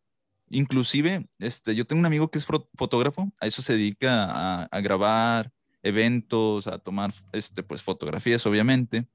Inclusive, 0.49 1.27
este, 1.39 1.75
yo 1.75 1.85
tengo 1.85 1.99
un 1.99 2.05
amigo 2.05 2.31
que 2.31 2.39
es 2.39 2.47
fo- 2.47 2.67
fotógrafo, 2.75 3.31
a 3.39 3.47
eso 3.47 3.61
se 3.61 3.73
dedica 3.73 4.25
a, 4.25 4.63
a 4.63 4.79
grabar 4.81 5.51
eventos, 5.83 6.67
a 6.67 6.77
tomar 6.79 7.13
este, 7.31 7.63
pues, 7.63 7.81
fotografías, 7.81 8.45
obviamente. 8.45 9.07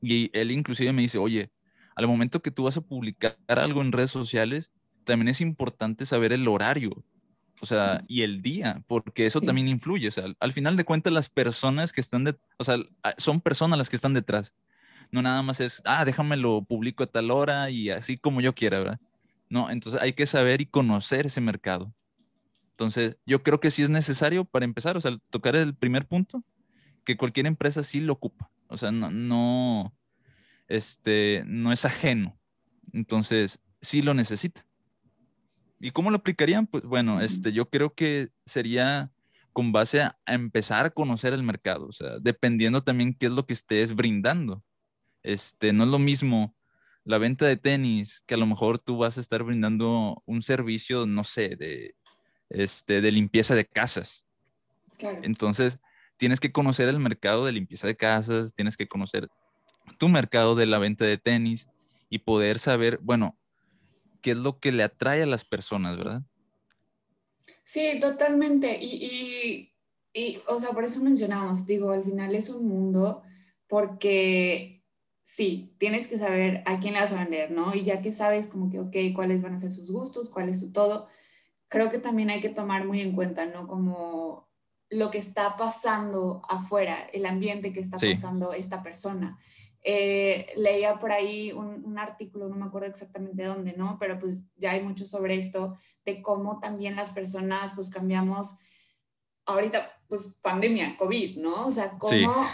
Y 0.00 0.30
él 0.32 0.50
inclusive 0.50 0.92
me 0.92 1.02
dice, 1.02 1.18
oye, 1.18 1.50
al 1.96 2.06
momento 2.06 2.40
que 2.40 2.50
tú 2.50 2.64
vas 2.64 2.76
a 2.76 2.80
publicar 2.80 3.36
algo 3.48 3.80
en 3.82 3.92
redes 3.92 4.10
sociales, 4.10 4.72
también 5.04 5.28
es 5.28 5.40
importante 5.40 6.06
saber 6.06 6.32
el 6.32 6.46
horario, 6.46 7.04
o 7.60 7.66
sea, 7.66 8.04
y 8.06 8.22
el 8.22 8.40
día, 8.42 8.84
porque 8.86 9.26
eso 9.26 9.40
Sí. 9.40 9.46
también 9.46 9.66
influye. 9.66 10.06
O 10.08 10.10
sea, 10.12 10.24
al, 10.26 10.36
al 10.38 10.52
final 10.52 10.76
de 10.76 10.84
cuentas, 10.84 11.12
las 11.12 11.28
personas 11.28 11.92
que 11.92 12.00
están, 12.00 12.22
de, 12.24 12.36
o 12.58 12.62
sea, 12.64 12.76
son 13.16 13.40
personas 13.40 13.78
las 13.78 13.90
que 13.90 13.96
están 13.96 14.14
detrás. 14.14 14.54
No 15.10 15.22
nada 15.22 15.42
más 15.42 15.58
es, 15.60 15.82
ah, 15.84 16.04
déjame 16.04 16.36
lo 16.36 16.62
publico 16.62 17.02
a 17.02 17.06
tal 17.06 17.30
hora 17.32 17.70
y 17.70 17.90
así 17.90 18.16
como 18.18 18.40
yo 18.40 18.54
quiera, 18.54 18.78
¿verdad? 18.78 19.00
No, 19.48 19.70
entonces 19.70 20.00
hay 20.00 20.12
que 20.12 20.26
saber 20.26 20.60
y 20.60 20.66
conocer 20.66 21.26
ese 21.26 21.40
mercado. 21.40 21.92
Entonces, 22.78 23.16
yo 23.26 23.42
creo 23.42 23.58
que 23.58 23.72
sí 23.72 23.82
es 23.82 23.90
necesario 23.90 24.44
para 24.44 24.64
empezar, 24.64 24.96
o 24.96 25.00
sea, 25.00 25.18
tocar 25.30 25.56
el 25.56 25.74
primer 25.74 26.06
punto, 26.06 26.44
que 27.04 27.16
cualquier 27.16 27.46
empresa 27.46 27.82
sí 27.82 28.00
lo 28.00 28.12
ocupa. 28.12 28.52
O 28.68 28.76
sea, 28.76 28.92
no, 28.92 29.10
no, 29.10 29.92
este, 30.68 31.42
no 31.44 31.72
es 31.72 31.84
ajeno. 31.84 32.38
Entonces, 32.92 33.58
sí 33.80 34.00
lo 34.00 34.14
necesita. 34.14 34.64
¿Y 35.80 35.90
cómo 35.90 36.12
lo 36.12 36.18
aplicarían? 36.18 36.68
Pues 36.68 36.84
bueno, 36.84 37.20
este, 37.20 37.52
yo 37.52 37.68
creo 37.68 37.94
que 37.94 38.28
sería 38.46 39.10
con 39.52 39.72
base 39.72 40.02
a, 40.02 40.16
a 40.24 40.34
empezar 40.34 40.86
a 40.86 40.90
conocer 40.90 41.32
el 41.32 41.42
mercado, 41.42 41.88
o 41.88 41.92
sea, 41.92 42.20
dependiendo 42.20 42.84
también 42.84 43.12
qué 43.12 43.26
es 43.26 43.32
lo 43.32 43.44
que 43.44 43.54
estés 43.54 43.92
brindando. 43.92 44.62
Este, 45.24 45.72
no 45.72 45.82
es 45.82 45.90
lo 45.90 45.98
mismo 45.98 46.54
la 47.02 47.18
venta 47.18 47.44
de 47.44 47.56
tenis, 47.56 48.22
que 48.24 48.34
a 48.34 48.38
lo 48.38 48.46
mejor 48.46 48.78
tú 48.78 48.98
vas 48.98 49.18
a 49.18 49.20
estar 49.20 49.42
brindando 49.42 50.22
un 50.26 50.42
servicio, 50.42 51.06
no 51.06 51.24
sé, 51.24 51.56
de, 51.56 51.96
este, 52.50 53.00
de 53.00 53.12
limpieza 53.12 53.54
de 53.54 53.66
casas. 53.66 54.24
Claro. 54.96 55.20
Entonces, 55.22 55.78
tienes 56.16 56.40
que 56.40 56.52
conocer 56.52 56.88
el 56.88 56.98
mercado 56.98 57.44
de 57.46 57.52
limpieza 57.52 57.86
de 57.86 57.96
casas, 57.96 58.54
tienes 58.54 58.76
que 58.76 58.88
conocer 58.88 59.28
tu 59.98 60.08
mercado 60.08 60.54
de 60.54 60.66
la 60.66 60.78
venta 60.78 61.04
de 61.04 61.18
tenis 61.18 61.68
y 62.10 62.18
poder 62.18 62.58
saber, 62.58 62.98
bueno, 63.02 63.38
qué 64.20 64.32
es 64.32 64.36
lo 64.36 64.58
que 64.58 64.72
le 64.72 64.82
atrae 64.82 65.22
a 65.22 65.26
las 65.26 65.44
personas, 65.44 65.96
¿verdad? 65.96 66.22
Sí, 67.64 67.98
totalmente. 68.00 68.78
Y, 68.80 69.04
y, 69.04 69.72
y, 70.12 70.42
o 70.46 70.58
sea, 70.58 70.70
por 70.70 70.84
eso 70.84 71.02
mencionamos, 71.02 71.66
digo, 71.66 71.92
al 71.92 72.04
final 72.04 72.34
es 72.34 72.48
un 72.50 72.66
mundo 72.66 73.22
porque 73.66 74.82
sí, 75.22 75.74
tienes 75.78 76.08
que 76.08 76.16
saber 76.16 76.62
a 76.64 76.80
quién 76.80 76.94
le 76.94 77.00
vas 77.00 77.12
a 77.12 77.22
vender, 77.22 77.50
¿no? 77.50 77.74
Y 77.74 77.84
ya 77.84 78.00
que 78.00 78.12
sabes 78.12 78.48
como 78.48 78.70
que, 78.70 78.80
ok, 78.80 79.14
cuáles 79.14 79.42
van 79.42 79.54
a 79.54 79.58
ser 79.58 79.70
sus 79.70 79.90
gustos, 79.90 80.30
cuál 80.30 80.48
es 80.48 80.60
su 80.60 80.72
todo, 80.72 81.08
creo 81.68 81.90
que 81.90 81.98
también 81.98 82.30
hay 82.30 82.40
que 82.40 82.48
tomar 82.48 82.84
muy 82.86 83.00
en 83.00 83.12
cuenta, 83.12 83.46
¿no? 83.46 83.66
Como 83.66 84.48
lo 84.90 85.10
que 85.10 85.18
está 85.18 85.56
pasando 85.56 86.42
afuera, 86.48 87.04
el 87.12 87.26
ambiente 87.26 87.72
que 87.72 87.80
está 87.80 87.98
Sí. 87.98 88.10
pasando 88.10 88.52
esta 88.54 88.82
persona. 88.82 89.38
Eh, 89.82 90.46
leía 90.56 90.98
por 90.98 91.12
ahí 91.12 91.52
un, 91.52 91.84
un 91.84 91.98
artículo, 91.98 92.48
no 92.48 92.56
me 92.56 92.64
acuerdo 92.66 92.88
exactamente 92.88 93.44
dónde, 93.44 93.74
¿no? 93.74 93.96
Pero 94.00 94.18
pues 94.18 94.40
ya 94.56 94.72
hay 94.72 94.82
mucho 94.82 95.04
sobre 95.04 95.36
esto, 95.36 95.76
de 96.04 96.20
cómo 96.22 96.58
también 96.58 96.96
las 96.96 97.12
personas 97.12 97.74
pues 97.74 97.90
cambiamos, 97.90 98.56
ahorita 99.46 99.90
pues 100.08 100.38
pandemia, 100.42 100.96
COVID, 100.96 101.38
¿no? 101.38 101.66
O 101.66 101.70
sea, 101.70 101.98
cómo 101.98 102.46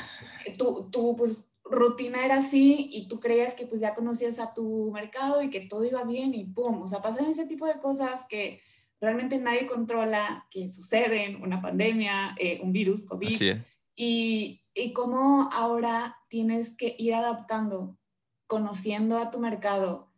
tú, 0.59 0.88
tú 0.90 1.14
pues 1.16 1.50
rutina 1.64 2.25
era 2.25 2.37
así 2.37 2.88
y 2.92 3.09
tú 3.09 3.21
creías 3.21 3.54
que 3.54 3.66
pues 3.66 3.80
ya 3.80 3.94
conocías 3.94 4.38
a 4.38 4.52
tu 4.52 4.90
mercado 4.92 5.42
y 5.42 5.50
que 5.50 5.61
todo 5.64 5.85
iba 5.85 6.04
bien 6.04 6.35
y 6.35 6.44
pum, 6.44 6.83
o 6.83 6.88
sea, 6.88 7.00
pasan 7.00 7.26
ese 7.26 7.47
tipo 7.47 7.66
de 7.66 7.78
cosas 7.78 8.26
que 8.26 8.61
realmente 9.00 9.38
nadie 9.38 9.66
controla, 9.66 10.46
que 10.50 10.68
suceden, 10.68 11.42
una 11.42 11.60
pandemia, 11.60 12.34
eh, 12.38 12.60
un 12.62 12.72
virus, 12.72 13.04
COVID, 13.04 13.58
y, 13.94 14.62
y 14.74 14.92
cómo 14.92 15.48
ahora 15.52 16.16
tienes 16.28 16.76
que 16.76 16.96
ir 16.98 17.14
adaptando, 17.14 17.98
conociendo 18.46 19.18
a 19.18 19.30
tu 19.30 19.38
mercado, 19.38 20.12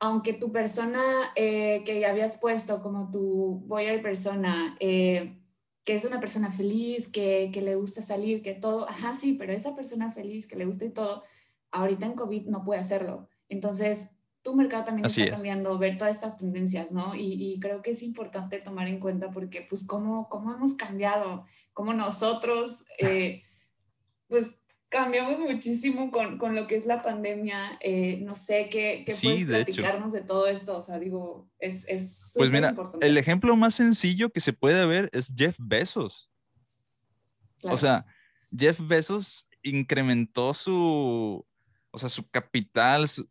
aunque 0.00 0.32
tu 0.32 0.52
persona 0.52 1.32
eh, 1.34 1.82
que 1.84 2.06
habías 2.06 2.38
puesto 2.38 2.82
como 2.82 3.10
tu 3.10 3.64
buyer 3.66 4.00
persona, 4.00 4.76
eh, 4.80 5.36
que 5.84 5.94
es 5.94 6.04
una 6.04 6.20
persona 6.20 6.50
feliz, 6.50 7.08
que, 7.08 7.50
que, 7.52 7.62
le 7.62 7.74
gusta 7.74 8.02
salir, 8.02 8.42
que 8.42 8.54
todo, 8.54 8.88
ajá, 8.88 9.14
sí, 9.14 9.32
pero 9.32 9.52
esa 9.52 9.74
persona 9.74 10.10
feliz, 10.10 10.46
que 10.46 10.56
le 10.56 10.66
gusta 10.66 10.84
y 10.84 10.90
todo, 10.90 11.24
ahorita 11.72 12.06
en 12.06 12.14
COVID 12.14 12.46
no 12.46 12.64
puede 12.64 12.80
hacerlo. 12.80 13.28
Entonces, 13.48 14.10
tu 14.42 14.54
mercado 14.54 14.84
también 14.84 15.06
Así 15.06 15.20
está 15.22 15.30
es. 15.30 15.36
cambiando, 15.36 15.78
ver 15.78 15.96
todas 15.96 16.14
estas 16.16 16.36
tendencias, 16.36 16.92
¿no? 16.92 17.14
Y, 17.14 17.34
y, 17.34 17.60
creo 17.60 17.82
que 17.82 17.90
es 17.90 18.02
importante 18.02 18.60
tomar 18.60 18.88
en 18.88 19.00
cuenta 19.00 19.30
porque, 19.30 19.66
pues, 19.68 19.84
cómo, 19.84 20.28
cómo 20.28 20.54
hemos 20.54 20.74
cambiado, 20.74 21.44
cómo 21.72 21.92
nosotros, 21.92 22.84
eh, 22.98 23.42
pues, 24.28 24.60
cambiamos 24.88 25.38
muchísimo 25.38 26.10
con, 26.10 26.38
con, 26.38 26.54
lo 26.54 26.66
que 26.66 26.76
es 26.76 26.86
la 26.86 27.02
pandemia. 27.02 27.78
Eh, 27.80 28.20
no 28.22 28.34
sé 28.34 28.68
qué, 28.70 29.02
qué 29.04 29.12
sí, 29.12 29.26
puedes 29.26 29.46
de 29.46 29.54
platicarnos 29.64 30.14
hecho. 30.14 30.22
de 30.22 30.26
todo 30.26 30.46
esto. 30.46 30.76
O 30.76 30.82
sea, 30.82 30.98
digo, 30.98 31.50
es, 31.58 31.86
es 31.88 32.32
Pues 32.36 32.50
mira, 32.50 32.70
importante. 32.70 33.06
el 33.06 33.18
ejemplo 33.18 33.54
más 33.56 33.74
sencillo 33.74 34.30
que 34.30 34.40
se 34.40 34.52
puede 34.52 34.86
ver 34.86 35.10
es 35.12 35.32
Jeff 35.36 35.56
Bezos. 35.58 36.30
Claro. 37.58 37.74
O 37.74 37.76
sea, 37.76 38.06
Jeff 38.56 38.80
Bezos 38.80 39.46
incrementó 39.62 40.54
su, 40.54 41.44
o 41.90 41.98
sea, 41.98 42.08
su 42.08 42.28
capital 42.30 43.08
su, 43.08 43.28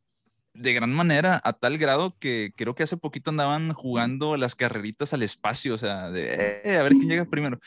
de 0.58 0.74
gran 0.74 0.92
manera 0.92 1.40
a 1.44 1.54
tal 1.54 1.78
grado 1.78 2.16
que 2.20 2.52
creo 2.56 2.76
que 2.76 2.84
hace 2.84 2.98
poquito 2.98 3.30
andaban 3.30 3.74
jugando 3.74 4.38
las 4.38 4.56
carreritas 4.56 5.14
al 5.14 5.24
espacio, 5.24 5.76
o 5.76 5.78
sea, 5.78 6.10
de 6.10 6.62
eh, 6.64 6.78
a 6.78 6.84
ver 6.84 6.94
quién 6.94 7.08
llega 7.08 7.26
primero. 7.30 7.60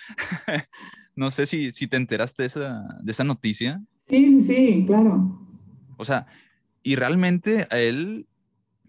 no 1.15 1.31
sé 1.31 1.47
si, 1.47 1.71
si 1.73 1.87
te 1.87 1.97
enteraste 1.97 2.43
de 2.43 2.47
esa, 2.47 2.83
de 3.01 3.13
esa 3.13 3.25
noticia. 3.25 3.81
Sí, 4.09 4.41
sí, 4.41 4.43
sí, 4.43 4.85
claro. 4.87 5.39
O 5.97 6.05
sea, 6.05 6.27
y 6.83 6.97
realmente 6.97 7.67
a 7.71 7.79
él 7.79 8.27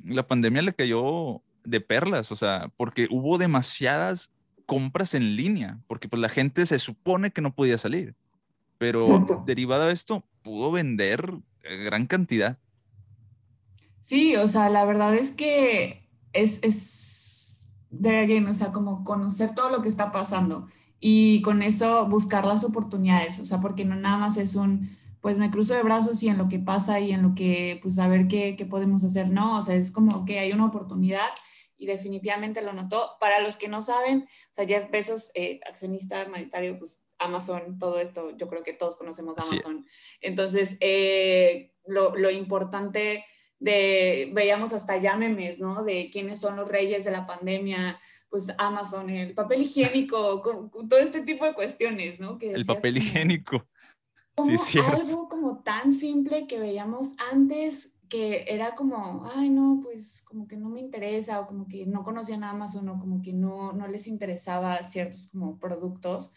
la 0.03 0.25
pandemia 0.27 0.61
le 0.61 0.73
cayó 0.73 1.41
de 1.63 1.81
perlas, 1.81 2.31
o 2.31 2.35
sea, 2.35 2.71
porque 2.77 3.07
hubo 3.11 3.37
demasiadas 3.37 4.31
compras 4.65 5.13
en 5.13 5.35
línea, 5.35 5.79
porque 5.87 6.07
pues 6.07 6.21
la 6.21 6.29
gente 6.29 6.65
se 6.65 6.79
supone 6.79 7.31
que 7.31 7.41
no 7.41 7.53
podía 7.53 7.77
salir, 7.77 8.15
pero 8.77 9.03
Exacto. 9.03 9.43
derivado 9.45 9.87
de 9.87 9.93
esto 9.93 10.23
pudo 10.41 10.71
vender 10.71 11.33
gran 11.61 12.07
cantidad. 12.07 12.57
Sí, 14.01 14.35
o 14.35 14.47
sea, 14.47 14.69
la 14.69 14.85
verdad 14.85 15.15
es 15.15 15.31
que 15.31 16.09
es, 16.33 16.59
es 16.63 17.67
there 18.01 18.19
again, 18.19 18.47
o 18.47 18.53
sea, 18.53 18.71
como 18.71 19.03
conocer 19.03 19.55
todo 19.55 19.69
lo 19.69 19.81
que 19.81 19.89
está 19.89 20.11
pasando 20.11 20.67
y 20.99 21.41
con 21.41 21.61
eso 21.61 22.07
buscar 22.07 22.45
las 22.45 22.63
oportunidades, 22.63 23.39
o 23.39 23.45
sea, 23.45 23.59
porque 23.59 23.85
no 23.85 23.95
nada 23.95 24.17
más 24.17 24.37
es 24.37 24.55
un, 24.55 24.97
pues 25.21 25.39
me 25.39 25.51
cruzo 25.51 25.73
de 25.73 25.83
brazos 25.83 26.21
y 26.23 26.29
en 26.29 26.37
lo 26.37 26.47
que 26.47 26.59
pasa 26.59 26.99
y 26.99 27.11
en 27.11 27.23
lo 27.23 27.33
que, 27.35 27.79
pues 27.81 27.99
a 27.99 28.07
ver 28.07 28.27
qué, 28.27 28.55
qué 28.55 28.65
podemos 28.65 29.03
hacer, 29.03 29.29
no, 29.29 29.57
o 29.57 29.61
sea, 29.61 29.75
es 29.75 29.91
como 29.91 30.25
que 30.25 30.39
hay 30.39 30.51
una 30.51 30.65
oportunidad 30.65 31.29
y 31.81 31.87
definitivamente 31.87 32.61
lo 32.61 32.73
notó. 32.73 33.17
Para 33.19 33.39
los 33.39 33.57
que 33.57 33.67
no 33.67 33.81
saben, 33.81 34.27
o 34.27 34.53
sea, 34.53 34.67
Jeff 34.67 34.91
Bezos, 34.91 35.31
eh, 35.33 35.59
accionista 35.67 36.27
mayoritario, 36.27 36.77
pues 36.77 37.07
Amazon, 37.17 37.79
todo 37.79 37.99
esto, 37.99 38.37
yo 38.37 38.47
creo 38.47 38.61
que 38.61 38.73
todos 38.73 38.97
conocemos 38.97 39.39
Amazon. 39.39 39.83
Sí. 39.83 39.89
Entonces, 40.21 40.77
eh, 40.79 41.73
lo, 41.87 42.15
lo 42.15 42.29
importante 42.29 43.25
de, 43.61 44.29
veíamos 44.33 44.73
hasta 44.73 44.97
ya 44.97 45.15
memes, 45.15 45.59
¿no? 45.59 45.83
De 45.83 46.09
quiénes 46.11 46.39
son 46.39 46.57
los 46.57 46.67
reyes 46.67 47.05
de 47.05 47.11
la 47.11 47.25
pandemia, 47.25 47.97
pues 48.29 48.53
Amazon, 48.57 49.09
el 49.09 49.33
papel 49.33 49.61
higiénico, 49.61 50.41
con, 50.41 50.69
con 50.69 50.89
todo 50.89 50.99
este 50.99 51.21
tipo 51.21 51.45
de 51.45 51.53
cuestiones, 51.53 52.19
¿no? 52.19 52.37
Que 52.37 52.51
el 52.51 52.65
papel 52.65 52.97
higiénico. 52.97 53.65
Como 54.35 54.57
sí, 54.57 54.79
algo 54.79 55.29
como 55.29 55.61
tan 55.61 55.93
simple 55.93 56.47
que 56.47 56.57
veíamos 56.57 57.15
antes 57.31 57.95
que 58.09 58.43
era 58.47 58.75
como, 58.75 59.29
ay, 59.33 59.49
no, 59.49 59.79
pues 59.81 60.21
como 60.23 60.45
que 60.45 60.57
no 60.57 60.69
me 60.69 60.81
interesa 60.81 61.39
o 61.39 61.47
como 61.47 61.67
que 61.67 61.85
no 61.85 62.03
conocían 62.03 62.43
Amazon 62.43 62.89
o 62.89 62.99
como 62.99 63.21
que 63.21 63.31
no, 63.31 63.71
no 63.71 63.87
les 63.87 64.07
interesaba 64.07 64.81
ciertos 64.81 65.27
como 65.27 65.57
productos, 65.59 66.33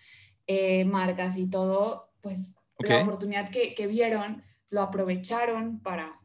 eh, 0.47 0.85
marcas 0.85 1.37
y 1.37 1.49
todo, 1.49 2.13
pues 2.21 2.55
okay. 2.77 2.99
la 2.99 3.03
oportunidad 3.03 3.51
que, 3.51 3.75
que, 3.75 3.89
vieron 3.89 4.45
lo 4.71 4.83
aprovecharon 4.83 5.81
para, 5.81 6.17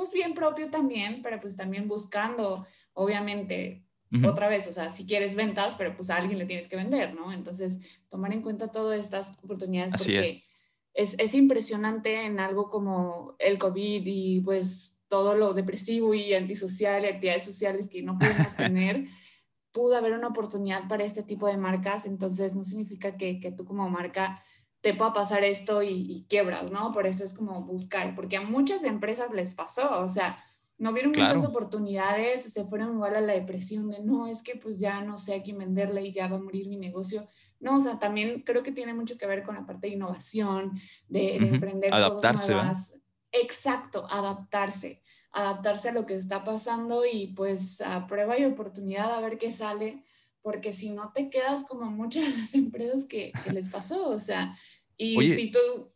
pues, 0.00 0.12
bien 0.12 0.34
propio 0.34 0.70
también, 0.70 1.20
pero 1.22 1.40
pues 1.40 1.56
también 1.56 1.86
buscando, 1.86 2.66
obviamente, 2.94 3.84
uh 4.10 4.16
-huh. 4.16 4.30
otra 4.30 4.48
vez, 4.48 4.66
o 4.66 4.72
sea, 4.72 4.90
si 4.90 5.06
quieres 5.06 5.34
ventas, 5.34 5.74
pero 5.74 5.94
pues 5.94 6.10
a 6.10 6.16
alguien 6.16 6.38
le 6.38 6.46
tienes 6.46 6.68
que 6.68 6.76
vender, 6.76 7.14
¿no? 7.14 7.32
Entonces, 7.32 7.78
tomar 8.08 8.32
en 8.32 8.42
cuenta 8.42 8.72
todas 8.72 8.98
estas 8.98 9.32
oportunidades 9.42 9.94
Así 9.94 10.04
porque... 10.04 10.30
Es. 10.30 10.50
Es, 10.92 11.14
es. 11.20 11.34
impresionante 11.34 12.24
en 12.24 12.40
algo 12.40 12.68
como 12.68 13.36
el 13.38 13.58
COVID 13.58 14.02
y 14.04 14.40
pues 14.40 15.04
todo 15.06 15.36
lo 15.36 15.54
depresivo 15.54 16.14
y 16.14 16.34
antisocial 16.34 17.04
y 17.04 17.06
actividades 17.06 17.44
sociales 17.44 17.86
que 17.86 18.02
no 18.02 18.18
podemos 18.18 18.56
tener, 18.56 19.06
pudo 19.70 19.96
haber 19.96 20.14
una 20.14 20.28
oportunidad 20.28 20.88
para 20.88 21.04
este 21.04 21.22
tipo 21.22 21.46
de 21.46 21.56
marcas, 21.56 22.06
entonces 22.06 22.56
no 22.56 22.64
significa 22.64 23.16
que, 23.16 23.38
que 23.38 23.52
tú 23.52 23.64
como 23.64 23.88
marca 23.88 24.42
te 24.80 24.94
pueda 24.94 25.12
pasar 25.12 25.44
esto 25.44 25.82
y, 25.82 26.26
quiebras, 26.28 26.70
¿no? 26.70 26.92
Por 26.92 27.06
eso 27.06 27.24
es 27.24 27.32
como 27.32 27.62
buscar, 27.62 28.14
porque 28.14 28.36
a 28.36 28.42
muchas 28.42 28.84
empresas 28.84 29.30
les 29.30 29.54
pasó, 29.54 30.00
o 30.00 30.08
sea, 30.08 30.42
no 30.78 30.94
vieron 30.94 31.14
esas 31.14 31.44
oportunidades, 31.44 32.50
se 32.50 32.64
fueron 32.64 32.94
igual 32.94 33.14
a 33.14 33.20
la 33.20 33.34
depresión 33.34 33.90
de, 33.90 34.02
no, 34.02 34.26
es 34.26 34.42
que 34.42 34.56
pues 34.56 34.80
ya 34.80 35.02
no 35.02 35.18
sé 35.18 35.34
a 35.34 35.42
quién 35.42 35.58
venderle 35.58 36.06
y 36.06 36.12
ya 36.12 36.26
va 36.26 36.36
a 36.36 36.40
morir 36.40 36.68
mi 36.68 36.78
negocio. 36.78 37.28
No, 37.58 37.76
o 37.76 37.80
sea, 37.80 37.98
también 37.98 38.40
creo 38.46 38.62
que 38.62 38.72
tiene 38.72 38.94
mucho 38.94 39.18
que 39.18 39.26
ver 39.26 39.42
con 39.42 39.56
la 39.56 39.66
parte 39.66 39.88
de 39.88 39.92
innovación, 39.92 40.80
de, 41.06 41.36
emprender 41.36 41.90
cosas 41.90 42.48
nuevas. 42.48 42.94
Exacto, 43.30 44.06
adaptarse, 44.08 45.02
adaptarse 45.32 45.90
a 45.90 45.92
lo 45.92 46.06
que 46.06 46.14
está 46.14 46.44
pasando 46.44 47.04
y 47.04 47.34
pues 47.36 47.82
a 47.82 48.06
prueba 48.06 48.38
y 48.38 48.46
oportunidad 48.46 49.12
a 49.12 49.20
ver 49.20 49.36
qué 49.36 49.50
sale, 49.50 50.02
porque 50.42 50.72
si 50.72 50.90
no 50.90 51.12
te 51.12 51.30
quedas 51.30 51.64
como 51.64 51.90
muchas 51.90 52.24
de 52.24 52.40
las 52.40 52.54
empresas 52.54 53.04
que, 53.04 53.32
les 53.52 53.68
pasó, 53.68 54.08
o 54.08 54.18
sea, 54.18 54.56
y 54.96 55.28
si 55.28 55.50
tú, 55.50 55.92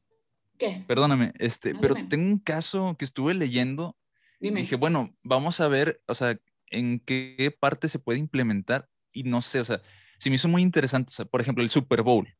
¿qué? 0.59 0.85
Perdóname, 0.87 1.33
este, 1.39 1.75
pero 1.75 1.95
tengo 2.09 2.27
un 2.27 2.39
caso 2.39 2.97
que 2.99 3.05
estuve 3.05 3.35
leyendo, 3.35 3.97
dime. 4.41 4.61
dije, 4.61 4.77
bueno, 4.77 5.15
vamos 5.23 5.61
a 5.61 5.69
ver, 5.69 6.03
o 6.07 6.15
sea, 6.15 6.39
en 6.71 7.01
qué 7.01 7.57
parte 7.59 7.89
se 7.89 7.99
puede 7.99 8.19
implementar 8.19 8.89
y 9.13 9.25
no 9.25 9.43
sé, 9.43 9.61
o 9.61 9.65
sea, 9.65 9.81
si 10.19 10.31
me 10.31 10.37
hizo 10.37 10.49
muy 10.49 10.63
interesante, 10.63 11.09
o 11.09 11.15
sea, 11.15 11.25
por 11.25 11.41
ejemplo, 11.41 11.63
el 11.63 11.71
Super 11.71 12.03
Bowl. 12.03 12.35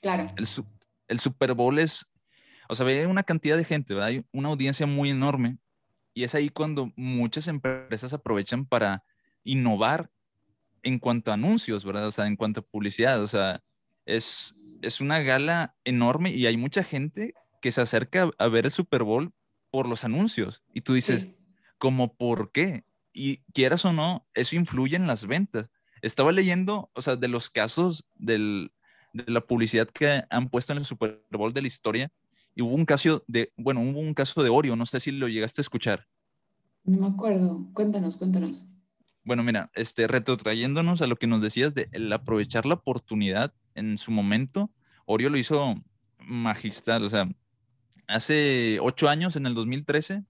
Claro. 0.00 0.32
El, 0.36 0.46
el 1.08 1.20
Super 1.20 1.54
Bowl 1.54 1.78
es, 1.78 2.06
o 2.68 2.74
sea, 2.74 2.86
hay 2.86 3.04
una 3.04 3.22
cantidad 3.22 3.56
de 3.56 3.64
gente, 3.64 3.94
¿verdad? 3.94 4.08
Hay 4.08 4.24
una 4.32 4.48
audiencia 4.48 4.86
muy 4.86 5.10
enorme 5.10 5.58
y 6.14 6.24
es 6.24 6.34
ahí 6.34 6.48
cuando 6.48 6.92
muchas 6.96 7.48
empresas 7.48 8.12
aprovechan 8.12 8.66
para 8.66 9.04
innovar 9.44 10.10
en 10.82 10.98
cuanto 10.98 11.30
a 11.30 11.34
anuncios, 11.34 11.84
¿verdad? 11.84 12.06
O 12.06 12.12
sea, 12.12 12.26
en 12.26 12.36
cuanto 12.36 12.60
a 12.60 12.64
publicidad, 12.64 13.22
o 13.22 13.28
sea, 13.28 13.62
es, 14.06 14.54
es 14.82 15.00
una 15.00 15.20
gala 15.20 15.74
enorme 15.84 16.30
y 16.30 16.46
hay 16.46 16.56
mucha 16.56 16.84
gente 16.84 17.34
que 17.60 17.72
se 17.72 17.80
acerca 17.80 18.30
a 18.38 18.48
ver 18.48 18.66
el 18.66 18.72
Super 18.72 19.02
Bowl 19.02 19.32
por 19.70 19.86
los 19.88 20.04
anuncios 20.04 20.62
y 20.72 20.80
tú 20.80 20.94
dices, 20.94 21.28
¿cómo 21.78 22.14
por 22.14 22.50
qué? 22.52 22.84
Y 23.12 23.38
quieras 23.52 23.84
o 23.84 23.92
no, 23.92 24.26
eso 24.34 24.56
influye 24.56 24.96
en 24.96 25.06
las 25.06 25.26
ventas. 25.26 25.70
Estaba 26.02 26.32
leyendo, 26.32 26.90
o 26.94 27.02
sea, 27.02 27.16
de 27.16 27.28
los 27.28 27.50
casos 27.50 28.04
de 28.16 28.70
la 29.12 29.40
publicidad 29.40 29.88
que 29.88 30.24
han 30.30 30.48
puesto 30.48 30.72
en 30.72 30.78
el 30.78 30.84
Super 30.86 31.22
Bowl 31.30 31.52
de 31.52 31.62
la 31.62 31.68
historia 31.68 32.10
y 32.54 32.62
hubo 32.62 32.74
un 32.74 32.84
caso 32.84 33.22
de, 33.26 33.52
bueno, 33.56 33.80
hubo 33.80 34.00
un 34.00 34.14
caso 34.14 34.42
de 34.42 34.50
Oreo, 34.50 34.76
no 34.76 34.86
sé 34.86 35.00
si 35.00 35.12
lo 35.12 35.28
llegaste 35.28 35.60
a 35.60 35.62
escuchar. 35.62 36.06
No 36.84 36.98
me 36.98 37.14
acuerdo, 37.14 37.66
cuéntanos, 37.74 38.16
cuéntanos. 38.16 38.66
Bueno, 39.22 39.42
mira, 39.42 39.70
este, 39.74 40.06
retrotrayéndonos 40.06 41.02
a 41.02 41.06
lo 41.06 41.16
que 41.16 41.26
nos 41.26 41.42
decías 41.42 41.74
de 41.74 41.88
el 41.92 42.12
aprovechar 42.12 42.66
la 42.66 42.74
oportunidad 42.74 43.52
en 43.74 43.98
su 43.98 44.10
momento, 44.10 44.70
Oreo 45.04 45.28
lo 45.28 45.38
hizo 45.38 45.74
magistral, 46.18 47.04
o 47.04 47.10
sea, 47.10 47.28
hace 48.06 48.78
ocho 48.80 49.08
años, 49.08 49.36
en 49.36 49.46
el 49.46 49.54
2013, 49.54 50.24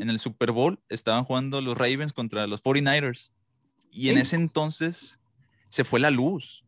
en 0.00 0.10
el 0.10 0.18
Super 0.18 0.52
Bowl, 0.52 0.80
estaban 0.88 1.24
jugando 1.24 1.60
los 1.60 1.76
Ravens 1.76 2.12
contra 2.12 2.46
los 2.46 2.62
49ers, 2.62 3.32
y 3.90 4.08
en 4.08 4.18
ese 4.18 4.36
entonces 4.36 5.18
se 5.68 5.84
fue 5.84 6.00
la 6.00 6.10
luz, 6.10 6.64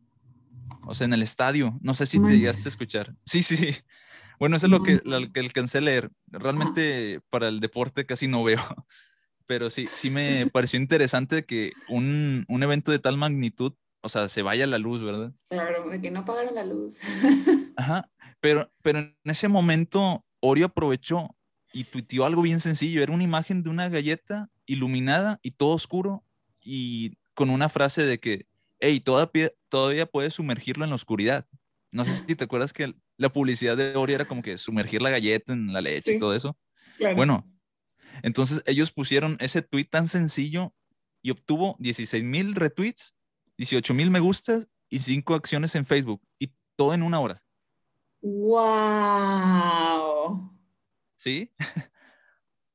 o 0.85 0.93
sea, 0.93 1.05
en 1.05 1.13
el 1.13 1.21
estadio, 1.21 1.77
no 1.81 1.93
sé 1.93 2.05
si 2.05 2.21
te 2.21 2.37
llegaste 2.37 2.67
a 2.67 2.71
escuchar. 2.71 3.15
Sí, 3.25 3.43
sí, 3.43 3.55
sí. 3.55 3.73
Bueno, 4.39 4.57
eso 4.57 4.65
es 4.65 4.71
lo 4.71 4.83
que, 4.83 5.01
lo 5.05 5.31
que 5.31 5.39
alcancé 5.39 5.77
a 5.77 5.81
leer. 5.81 6.11
Realmente 6.27 7.21
para 7.29 7.47
el 7.47 7.59
deporte 7.59 8.05
casi 8.05 8.27
no 8.27 8.43
veo 8.43 8.59
pero 9.45 9.69
sí, 9.69 9.87
sí 9.95 10.09
me 10.09 10.45
pareció 10.53 10.79
interesante 10.79 11.45
que 11.45 11.73
un, 11.89 12.45
un, 12.47 12.63
evento 12.63 12.91
de 12.91 12.99
tal 12.99 13.17
magnitud, 13.17 13.73
o 14.01 14.09
sea, 14.09 14.29
se 14.29 14.41
vaya 14.41 14.67
la 14.67 14.77
luz, 14.77 15.03
¿verdad? 15.03 15.33
Claro, 15.49 15.89
de 15.89 16.01
que 16.01 16.11
no 16.11 16.21
apagaron 16.21 16.55
la 16.55 16.65
luz. 16.65 16.99
Ajá, 17.77 18.09
pero, 18.39 18.71
pero 18.81 18.99
en 18.99 19.15
ese 19.23 19.47
momento 19.47 20.25
Oreo 20.39 20.67
aprovechó 20.67 21.35
y 21.71 21.85
tuiteó 21.85 22.25
algo 22.25 22.41
bien 22.41 22.59
sencillo, 22.59 23.01
era 23.01 23.13
una 23.13 23.23
imagen 23.23 23.63
de 23.63 23.69
una 23.69 23.89
galleta 23.89 24.49
iluminada 24.65 25.39
y 25.41 25.51
todo 25.51 25.73
oscuro 25.73 26.23
y 26.61 27.17
con 27.33 27.49
una 27.49 27.69
frase 27.69 28.05
de 28.05 28.19
que, 28.19 28.45
hey, 28.79 28.99
todavía, 28.99 29.51
todavía 29.69 30.05
puedes 30.05 30.35
sumergirlo 30.35 30.83
en 30.83 30.91
la 30.91 30.95
oscuridad. 30.95 31.47
No 31.91 32.05
sé 32.05 32.13
si 32.27 32.35
te 32.35 32.43
acuerdas 32.43 32.73
que 32.73 32.93
la 33.17 33.31
publicidad 33.31 33.77
de 33.77 33.95
Oreo 33.95 34.15
era 34.15 34.25
como 34.25 34.41
que 34.41 34.57
sumergir 34.57 35.01
la 35.01 35.09
galleta 35.09 35.53
en 35.53 35.73
la 35.73 35.81
leche 35.81 36.15
y 36.15 36.19
todo 36.19 36.33
eso. 36.33 36.57
Claro. 36.97 37.15
Bueno, 37.15 37.47
entonces 38.21 38.61
ellos 38.65 38.91
pusieron 38.91 39.37
ese 39.39 39.61
tweet 39.61 39.85
tan 39.85 40.07
sencillo 40.07 40.73
y 41.21 41.31
obtuvo 41.31 41.75
16 41.79 42.23
mil 42.23 42.53
retweets, 42.55 43.15
18 43.57 43.93
mil 43.93 44.11
me 44.11 44.19
gustas 44.19 44.67
y 44.89 44.99
5 44.99 45.33
acciones 45.33 45.73
en 45.75 45.85
Facebook. 45.85 46.21
Y 46.37 46.51
todo 46.75 46.93
en 46.93 47.03
una 47.03 47.19
hora. 47.19 47.43
¡Wow! 48.21 49.33
¿Sí? 51.15 51.51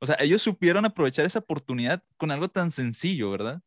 o 0.00 0.06
sea, 0.06 0.16
ellos 0.20 0.42
supieron 0.42 0.84
aprovechar 0.84 1.24
esa 1.26 1.38
oportunidad 1.40 2.02
con 2.16 2.30
algo 2.30 2.48
tan 2.48 2.70
sencillo, 2.70 3.30
¿verdad? 3.30 3.62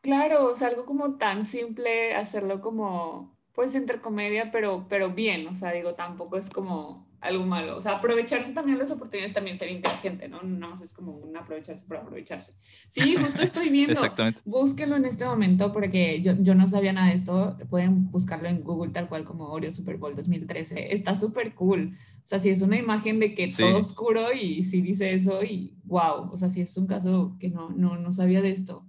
Claro, 0.00 0.46
o 0.46 0.54
sea, 0.54 0.68
algo 0.68 0.84
como 0.84 1.16
tan 1.16 1.44
simple, 1.46 2.14
hacerlo 2.14 2.60
como, 2.60 3.36
pues, 3.52 3.74
entre 3.74 4.00
comedia, 4.00 4.50
pero, 4.50 4.86
pero 4.88 5.10
bien, 5.10 5.46
o 5.46 5.54
sea, 5.54 5.72
digo, 5.72 5.94
tampoco 5.94 6.36
es 6.36 6.50
como 6.50 7.06
algo 7.22 7.46
malo. 7.46 7.76
O 7.76 7.80
sea, 7.80 7.92
aprovecharse 7.92 8.52
también 8.52 8.78
las 8.78 8.90
oportunidades, 8.90 9.32
también 9.32 9.56
ser 9.56 9.70
inteligente, 9.70 10.28
¿no? 10.28 10.42
No 10.42 10.70
más 10.70 10.82
es 10.82 10.92
como 10.92 11.12
un 11.12 11.36
aprovecharse 11.36 11.86
por 11.86 11.96
aprovecharse. 11.96 12.54
Sí, 12.88 13.16
justo 13.16 13.42
estoy 13.42 13.68
viendo. 13.70 13.92
Exactamente. 13.92 14.40
Búsquenlo 14.44 14.96
en 14.96 15.04
este 15.04 15.24
momento 15.24 15.72
porque 15.72 16.20
yo, 16.20 16.34
yo 16.40 16.54
no 16.54 16.66
sabía 16.66 16.92
nada 16.92 17.08
de 17.08 17.14
esto. 17.14 17.56
Pueden 17.70 18.10
buscarlo 18.10 18.48
en 18.48 18.62
Google 18.62 18.90
tal 18.90 19.08
cual 19.08 19.24
como 19.24 19.46
Oreo 19.46 19.70
Super 19.72 19.98
Bowl 19.98 20.16
2013. 20.16 20.92
Está 20.92 21.14
súper 21.14 21.54
cool. 21.54 21.96
O 22.24 22.26
sea, 22.26 22.40
si 22.40 22.50
es 22.50 22.60
una 22.60 22.76
imagen 22.76 23.20
de 23.20 23.34
que 23.34 23.48
todo 23.48 23.78
oscuro 23.78 24.32
y 24.32 24.62
si 24.64 24.82
dice 24.82 25.14
eso 25.14 25.44
y 25.44 25.76
wow. 25.84 26.28
O 26.32 26.36
sea, 26.36 26.50
si 26.50 26.60
es 26.60 26.76
un 26.76 26.88
caso 26.88 27.36
que 27.38 27.50
no, 27.50 27.70
no, 27.70 27.96
no 27.96 28.12
sabía 28.12 28.42
de 28.42 28.50
esto. 28.50 28.84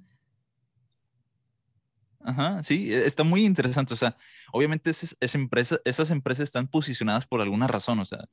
Ajá, 2.24 2.64
sí, 2.64 2.94
e, 2.94 3.06
está 3.06 3.24
muy 3.24 3.46
interesante. 3.46 3.94
O 3.94 3.98
sea, 3.98 4.18
obviamente 4.52 4.92
empresa, 5.34 5.80
esas 5.86 6.10
empresas 6.10 6.44
están 6.44 6.68
posicionadas 6.68 7.28
por 7.28 7.42
alguna 7.42 7.68
razón. 7.68 8.00
O 8.00 8.06
sea, 8.06 8.28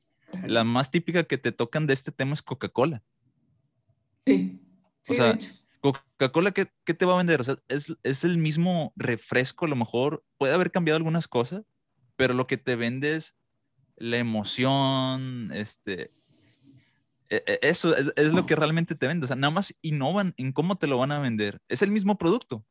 la 0.45 0.63
más 0.63 0.91
típica 0.91 1.23
que 1.23 1.37
te 1.37 1.51
tocan 1.51 1.87
de 1.87 1.93
este 1.93 2.11
tema 2.11 2.33
es 2.33 2.41
Coca-Cola. 2.41 3.03
Sí, 4.25 4.61
sí, 5.03 5.13
o 5.13 5.15
sea, 5.15 5.37
Coca-Cola, 5.81 6.51
¿qué, 6.51 6.67
¿qué, 6.85 6.93
te 6.93 7.05
va 7.05 7.15
a 7.15 7.17
vender? 7.17 7.41
O 7.41 7.43
sea, 7.43 7.57
es, 7.67 7.93
es, 8.03 8.23
el 8.23 8.37
mismo 8.37 8.93
refresco, 8.95 9.65
a 9.65 9.69
lo 9.69 9.75
mejor 9.75 10.23
puede 10.37 10.53
haber 10.53 10.71
cambiado 10.71 10.97
algunas 10.97 11.27
cosas, 11.27 11.63
pero 12.15 12.33
lo 12.33 12.47
que 12.47 12.57
te 12.57 12.75
vende 12.75 13.15
es 13.15 13.35
la 13.97 14.17
emoción, 14.17 15.51
este, 15.53 16.11
e, 17.29 17.43
e, 17.47 17.59
eso 17.63 17.95
es, 17.95 18.13
es 18.15 18.27
lo 18.27 18.45
que 18.45 18.55
realmente 18.55 18.93
te 18.93 19.07
vende. 19.07 19.25
O 19.25 19.27
sea, 19.27 19.35
nada 19.35 19.51
más 19.51 19.75
innovan 19.81 20.33
en 20.37 20.51
cómo 20.53 20.75
te 20.77 20.87
lo 20.87 20.97
van 20.99 21.11
a 21.11 21.19
vender. 21.19 21.59
Es 21.67 21.81
el 21.81 21.91
mismo 21.91 22.17
producto, 22.17 22.63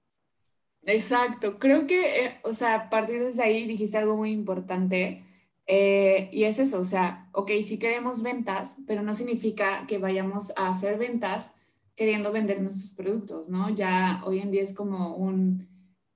Exacto, 0.83 1.59
creo 1.59 1.87
que, 1.87 2.25
eh, 2.27 2.41
o 2.43 2.53
sea, 2.55 2.75
a 2.75 2.91
partir 2.91 3.23
de 3.23 3.43
ahí 3.43 3.67
dijiste 3.67 3.99
algo 3.99 4.17
muy 4.17 4.31
importante 4.31 5.25
eh, 5.67 6.31
y 6.33 6.45
es 6.45 6.59
eso, 6.59 6.81
o 6.81 6.85
sea, 6.85 7.29
ok, 7.33 7.51
sí 7.63 7.79
queremos 7.79 8.23
ventas, 8.23 8.77
pero 8.87 9.03
no 9.03 9.15
significa 9.15 9.87
que 9.87 9.99
vayamos 9.99 10.53
a 10.57 10.69
hacer 10.71 10.97
ventas 10.99 11.53
queriendo 11.97 12.33
vender 12.33 12.63
nuestros 12.63 12.91
productos, 12.95 13.51
¿no? 13.51 13.69
Ya 13.71 14.23
hoy 14.25 14.39
en 14.41 14.51
día 14.51 14.63
es 14.63 14.75
como 14.75 15.17
un 15.17 15.69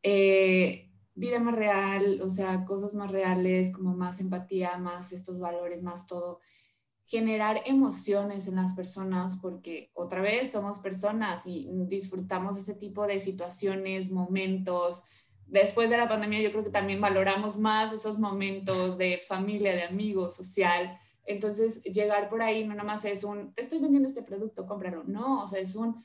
eh, 0.03 0.91
vida 1.15 1.39
más 1.41 1.55
real, 1.55 2.21
o 2.23 2.31
sea, 2.31 2.65
cosas 2.65 2.95
más 2.95 3.11
reales, 3.13 3.71
como 3.71 3.95
más 3.95 4.19
empatía, 4.21 4.79
más 4.79 5.13
estos 5.13 5.39
valores, 5.39 5.83
más 5.83 6.07
todo 6.07 6.41
generar 7.07 7.61
emociones 7.67 8.49
en 8.49 8.57
las 8.57 8.73
personas 8.73 9.37
porque 9.37 9.91
otra 9.95 10.23
vez 10.23 10.53
somos 10.53 10.79
personas 10.79 11.47
y 11.47 11.69
disfrutamos 11.71 12.59
ese 12.59 12.75
tipo 12.75 13.07
de 13.07 13.19
situaciones, 13.19 14.11
momentos. 14.11 15.03
Después 15.47 15.91
de 15.91 15.99
la 15.99 16.09
pandemia 16.09 16.41
yo 16.41 16.51
creo 16.51 16.65
que 16.65 16.71
también 16.71 17.01
valoramos 17.01 17.59
más 17.59 17.93
esos 17.93 18.19
momentos 18.19 18.97
de 18.97 19.19
familia, 19.19 19.75
de 19.75 19.85
amigos, 19.85 20.37
social. 20.37 20.99
Entonces 21.27 21.83
llegar 21.85 22.29
por 22.31 22.43
ahí 22.43 22.65
no 22.65 22.75
nada 22.75 22.85
más 22.85 23.05
es 23.05 23.25
un, 23.25 23.55
te 23.55 23.63
estoy 23.63 23.81
vendiendo 23.81 24.09
este 24.09 24.23
producto, 24.23 24.67
cómpralo. 24.67 25.05
No, 25.05 25.43
o 25.43 25.47
sea, 25.47 25.61
es 25.61 25.77
un, 25.77 26.03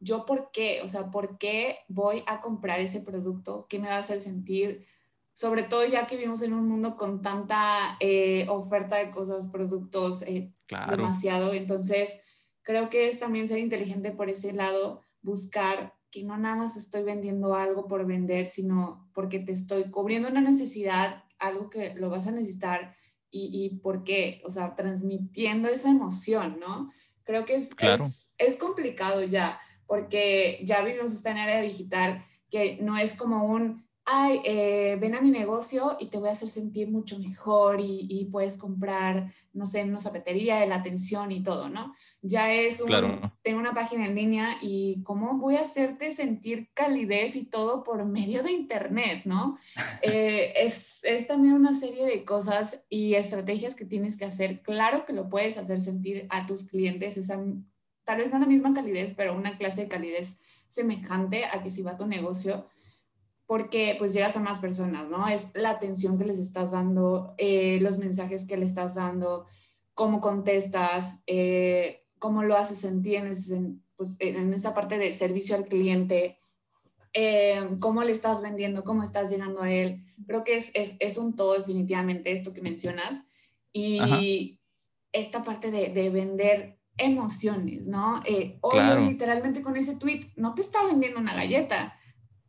yo 0.00 0.24
por 0.24 0.50
qué, 0.50 0.80
o 0.82 0.88
sea, 0.88 1.10
¿por 1.10 1.36
qué 1.38 1.80
voy 1.88 2.22
a 2.26 2.40
comprar 2.40 2.80
ese 2.80 3.02
producto? 3.02 3.66
¿Qué 3.68 3.78
me 3.78 3.88
va 3.88 3.96
a 3.96 3.98
hacer 3.98 4.20
sentir? 4.20 4.86
Sobre 5.38 5.62
todo 5.62 5.86
ya 5.86 6.08
que 6.08 6.16
vivimos 6.16 6.42
en 6.42 6.52
un 6.52 6.66
mundo 6.66 6.96
con 6.96 7.22
tanta 7.22 7.96
eh, 8.00 8.44
oferta 8.48 8.96
de 8.96 9.12
cosas, 9.12 9.46
productos, 9.46 10.22
eh, 10.22 10.52
demasiado. 10.90 11.54
Entonces, 11.54 12.20
creo 12.62 12.90
que 12.90 13.06
es 13.06 13.20
también 13.20 13.46
ser 13.46 13.60
inteligente 13.60 14.10
por 14.10 14.28
ese 14.28 14.52
lado, 14.52 15.00
buscar 15.22 15.94
que 16.10 16.24
no 16.24 16.36
nada 16.36 16.56
más 16.56 16.76
estoy 16.76 17.04
vendiendo 17.04 17.54
algo 17.54 17.86
por 17.86 18.04
vender, 18.04 18.46
sino 18.46 19.08
porque 19.14 19.38
te 19.38 19.52
estoy 19.52 19.84
cubriendo 19.92 20.28
una 20.28 20.40
necesidad, 20.40 21.22
algo 21.38 21.70
que 21.70 21.94
lo 21.94 22.10
vas 22.10 22.26
a 22.26 22.32
necesitar 22.32 22.96
y, 23.30 23.64
y 23.64 23.78
por 23.78 24.02
qué, 24.02 24.42
o 24.44 24.50
sea, 24.50 24.74
transmitiendo 24.74 25.68
esa 25.68 25.90
emoción, 25.90 26.58
¿no? 26.58 26.90
Creo 27.22 27.44
que 27.44 27.54
es, 27.54 27.72
Claro. 27.76 28.04
es, 28.04 28.34
es 28.38 28.56
complicado 28.56 29.22
ya, 29.22 29.60
porque 29.86 30.60
ya 30.64 30.82
vivimos 30.82 31.12
esta 31.12 31.30
en 31.30 31.38
área 31.38 31.60
digital 31.60 32.24
que 32.50 32.78
no 32.80 32.98
es 32.98 33.14
como 33.14 33.44
un, 33.44 33.87
ay, 34.10 34.40
eh, 34.44 34.96
ven 34.98 35.14
a 35.14 35.20
mi 35.20 35.30
negocio 35.30 35.98
y 36.00 36.06
te 36.06 36.16
voy 36.16 36.30
a 36.30 36.32
hacer 36.32 36.48
sentir 36.48 36.90
mucho 36.90 37.18
mejor 37.18 37.78
y, 37.78 38.06
y 38.08 38.24
puedes 38.24 38.56
comprar, 38.56 39.34
no 39.52 39.66
sé, 39.66 39.80
en 39.80 39.90
una 39.90 39.98
zapatería, 39.98 40.64
la 40.64 40.76
atención 40.76 41.30
y 41.30 41.42
todo, 41.42 41.68
¿no? 41.68 41.94
Ya 42.22 42.54
es 42.54 42.80
un, 42.80 42.86
Claro. 42.86 43.20
tengo 43.42 43.60
una 43.60 43.74
página 43.74 44.06
en 44.06 44.14
línea 44.14 44.56
y 44.62 45.02
cómo 45.02 45.34
voy 45.36 45.56
a 45.56 45.60
hacerte 45.60 46.10
sentir 46.10 46.70
calidez 46.72 47.36
y 47.36 47.44
todo 47.44 47.84
por 47.84 48.02
medio 48.06 48.42
de 48.42 48.52
internet, 48.52 49.22
¿no? 49.26 49.58
Eh, 50.02 50.54
es, 50.56 51.04
es 51.04 51.26
también 51.26 51.54
una 51.54 51.72
serie 51.74 52.06
de 52.06 52.24
cosas 52.24 52.86
y 52.88 53.14
estrategias 53.14 53.74
que 53.74 53.84
tienes 53.84 54.16
que 54.16 54.24
hacer. 54.24 54.62
Claro 54.62 55.04
que 55.04 55.12
lo 55.12 55.28
puedes 55.28 55.58
hacer 55.58 55.80
sentir 55.80 56.26
a 56.30 56.46
tus 56.46 56.64
clientes, 56.64 57.18
esa, 57.18 57.38
tal 58.04 58.18
vez 58.18 58.32
no 58.32 58.38
la 58.38 58.46
misma 58.46 58.72
calidez, 58.72 59.12
pero 59.14 59.36
una 59.36 59.58
clase 59.58 59.82
de 59.82 59.88
calidez 59.88 60.40
semejante 60.68 61.44
a 61.44 61.62
que 61.62 61.70
si 61.70 61.82
va 61.82 61.92
a 61.92 61.96
tu 61.96 62.06
negocio, 62.06 62.66
porque 63.48 63.96
pues 63.98 64.12
llegas 64.12 64.36
a 64.36 64.40
más 64.40 64.60
personas, 64.60 65.08
¿no? 65.08 65.26
Es 65.26 65.48
la 65.54 65.70
atención 65.70 66.18
que 66.18 66.26
les 66.26 66.38
estás 66.38 66.72
dando, 66.72 67.32
eh, 67.38 67.78
los 67.80 67.96
mensajes 67.96 68.46
que 68.46 68.58
le 68.58 68.66
estás 68.66 68.94
dando, 68.94 69.46
cómo 69.94 70.20
contestas, 70.20 71.22
eh, 71.26 72.02
cómo 72.18 72.42
lo 72.42 72.58
haces 72.58 72.76
sentir 72.76 73.14
en, 73.14 73.28
ese, 73.28 73.62
pues, 73.96 74.16
en 74.18 74.52
esa 74.52 74.74
parte 74.74 74.98
de 74.98 75.14
servicio 75.14 75.56
al 75.56 75.64
cliente, 75.64 76.36
eh, 77.14 77.66
cómo 77.80 78.04
le 78.04 78.12
estás 78.12 78.42
vendiendo, 78.42 78.84
cómo 78.84 79.02
estás 79.02 79.30
llegando 79.30 79.62
a 79.62 79.72
él. 79.72 80.04
Creo 80.26 80.44
que 80.44 80.56
es, 80.56 80.70
es, 80.74 80.96
es 81.00 81.16
un 81.16 81.34
todo 81.34 81.54
definitivamente 81.54 82.32
esto 82.32 82.52
que 82.52 82.60
mencionas. 82.60 83.24
Y 83.72 83.98
Ajá. 83.98 84.20
esta 85.12 85.42
parte 85.42 85.70
de, 85.70 85.88
de 85.88 86.10
vender 86.10 86.80
emociones, 86.98 87.86
¿no? 87.86 88.20
Eh, 88.26 88.58
obvio, 88.60 88.80
Claro. 88.82 89.06
literalmente 89.06 89.62
con 89.62 89.74
ese 89.74 89.96
tweet 89.96 90.32
no 90.36 90.54
te 90.54 90.60
está 90.60 90.84
vendiendo 90.84 91.18
una 91.18 91.34
galleta. 91.34 91.97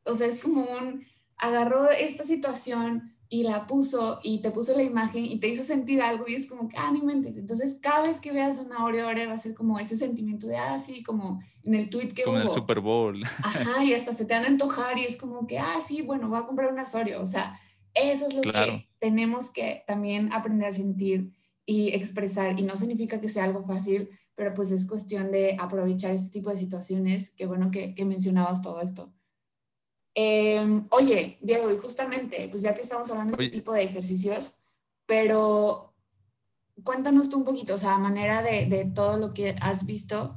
O 0.05 0.13
sea, 0.13 0.27
es 0.27 0.39
como 0.39 0.61
un, 0.63 1.05
agarró 1.37 1.89
esta 1.91 2.23
situación 2.23 3.15
y 3.31 3.43
la 3.43 3.67
puso 3.67 4.19
y 4.23 4.41
te 4.41 4.49
puso 4.49 4.75
la 4.75 4.81
imagen 4.81 5.23
y 5.25 5.39
te 5.39 5.47
hizo 5.47 5.63
sentir 5.63 6.01
algo 6.01 6.27
y 6.27 6.33
es 6.33 6.47
como 6.47 6.67
que, 6.67 6.75
ah, 6.77 6.89
no 6.91 6.97
inventes. 6.97 7.37
Entonces, 7.37 7.79
cada 7.81 8.01
vez 8.07 8.19
que 8.19 8.31
veas 8.31 8.59
una 8.59 8.83
Oreo 8.83 9.07
Oreo 9.07 9.29
va 9.29 9.35
a 9.35 9.37
ser 9.37 9.53
como 9.53 9.79
ese 9.79 9.95
sentimiento 9.97 10.47
de, 10.47 10.57
ah, 10.57 10.79
sí, 10.79 11.03
como 11.03 11.39
en 11.63 11.75
el 11.75 11.89
tweet 11.91 12.07
que 12.09 12.23
Como 12.23 12.37
en 12.37 12.41
el 12.43 12.47
hubo. 12.47 12.55
Super 12.55 12.79
Bowl. 12.79 13.23
Ajá, 13.43 13.83
y 13.83 13.93
hasta 13.93 14.13
se 14.13 14.25
te 14.25 14.33
van 14.33 14.45
a 14.45 14.47
antojar 14.47 14.97
y 14.97 15.05
es 15.05 15.15
como 15.17 15.45
que, 15.45 15.59
ah, 15.59 15.79
sí, 15.85 16.01
bueno, 16.01 16.27
voy 16.27 16.39
a 16.39 16.45
comprar 16.47 16.71
una 16.73 16.83
Oreo. 16.91 17.21
O 17.21 17.27
sea, 17.27 17.59
eso 17.93 18.27
es 18.27 18.33
lo 18.33 18.41
Claro. 18.41 18.71
que 18.73 18.89
tenemos 18.99 19.51
que 19.51 19.83
también 19.85 20.33
aprender 20.33 20.67
a 20.69 20.71
sentir 20.71 21.31
y 21.65 21.89
expresar. 21.89 22.59
Y 22.59 22.63
no 22.63 22.75
significa 22.75 23.21
que 23.21 23.29
sea 23.29 23.43
algo 23.43 23.63
fácil, 23.63 24.09
pero 24.33 24.55
pues 24.55 24.71
es 24.71 24.87
cuestión 24.87 25.31
de 25.31 25.55
aprovechar 25.59 26.15
este 26.15 26.31
tipo 26.31 26.49
de 26.49 26.57
situaciones. 26.57 27.29
Qué 27.37 27.45
bueno 27.45 27.69
que, 27.69 27.93
que 27.93 28.05
mencionabas 28.05 28.63
todo 28.63 28.81
esto. 28.81 29.13
Eh, 30.21 30.81
oye, 30.89 31.37
Diego, 31.39 31.71
y 31.71 31.77
justamente, 31.77 32.49
pues 32.49 32.61
ya 32.61 32.75
que 32.75 32.81
estamos 32.81 33.09
hablando 33.09 33.37
de 33.37 33.45
este 33.45 33.57
tipo 33.57 33.71
de 33.71 33.83
ejercicios, 33.83 34.53
pero 35.05 35.93
cuéntanos 36.83 37.29
tú 37.29 37.37
un 37.37 37.45
poquito, 37.45 37.75
o 37.75 37.77
sea, 37.77 37.95
a 37.95 37.99
manera 37.99 38.41
de, 38.41 38.65
de 38.65 38.83
todo 38.89 39.17
lo 39.17 39.33
que 39.33 39.55
has 39.61 39.85
visto, 39.85 40.35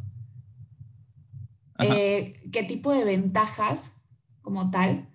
eh, 1.81 2.49
qué 2.53 2.63
tipo 2.63 2.93
de 2.93 3.03
ventajas 3.05 3.97
como 4.43 4.71
tal, 4.71 5.09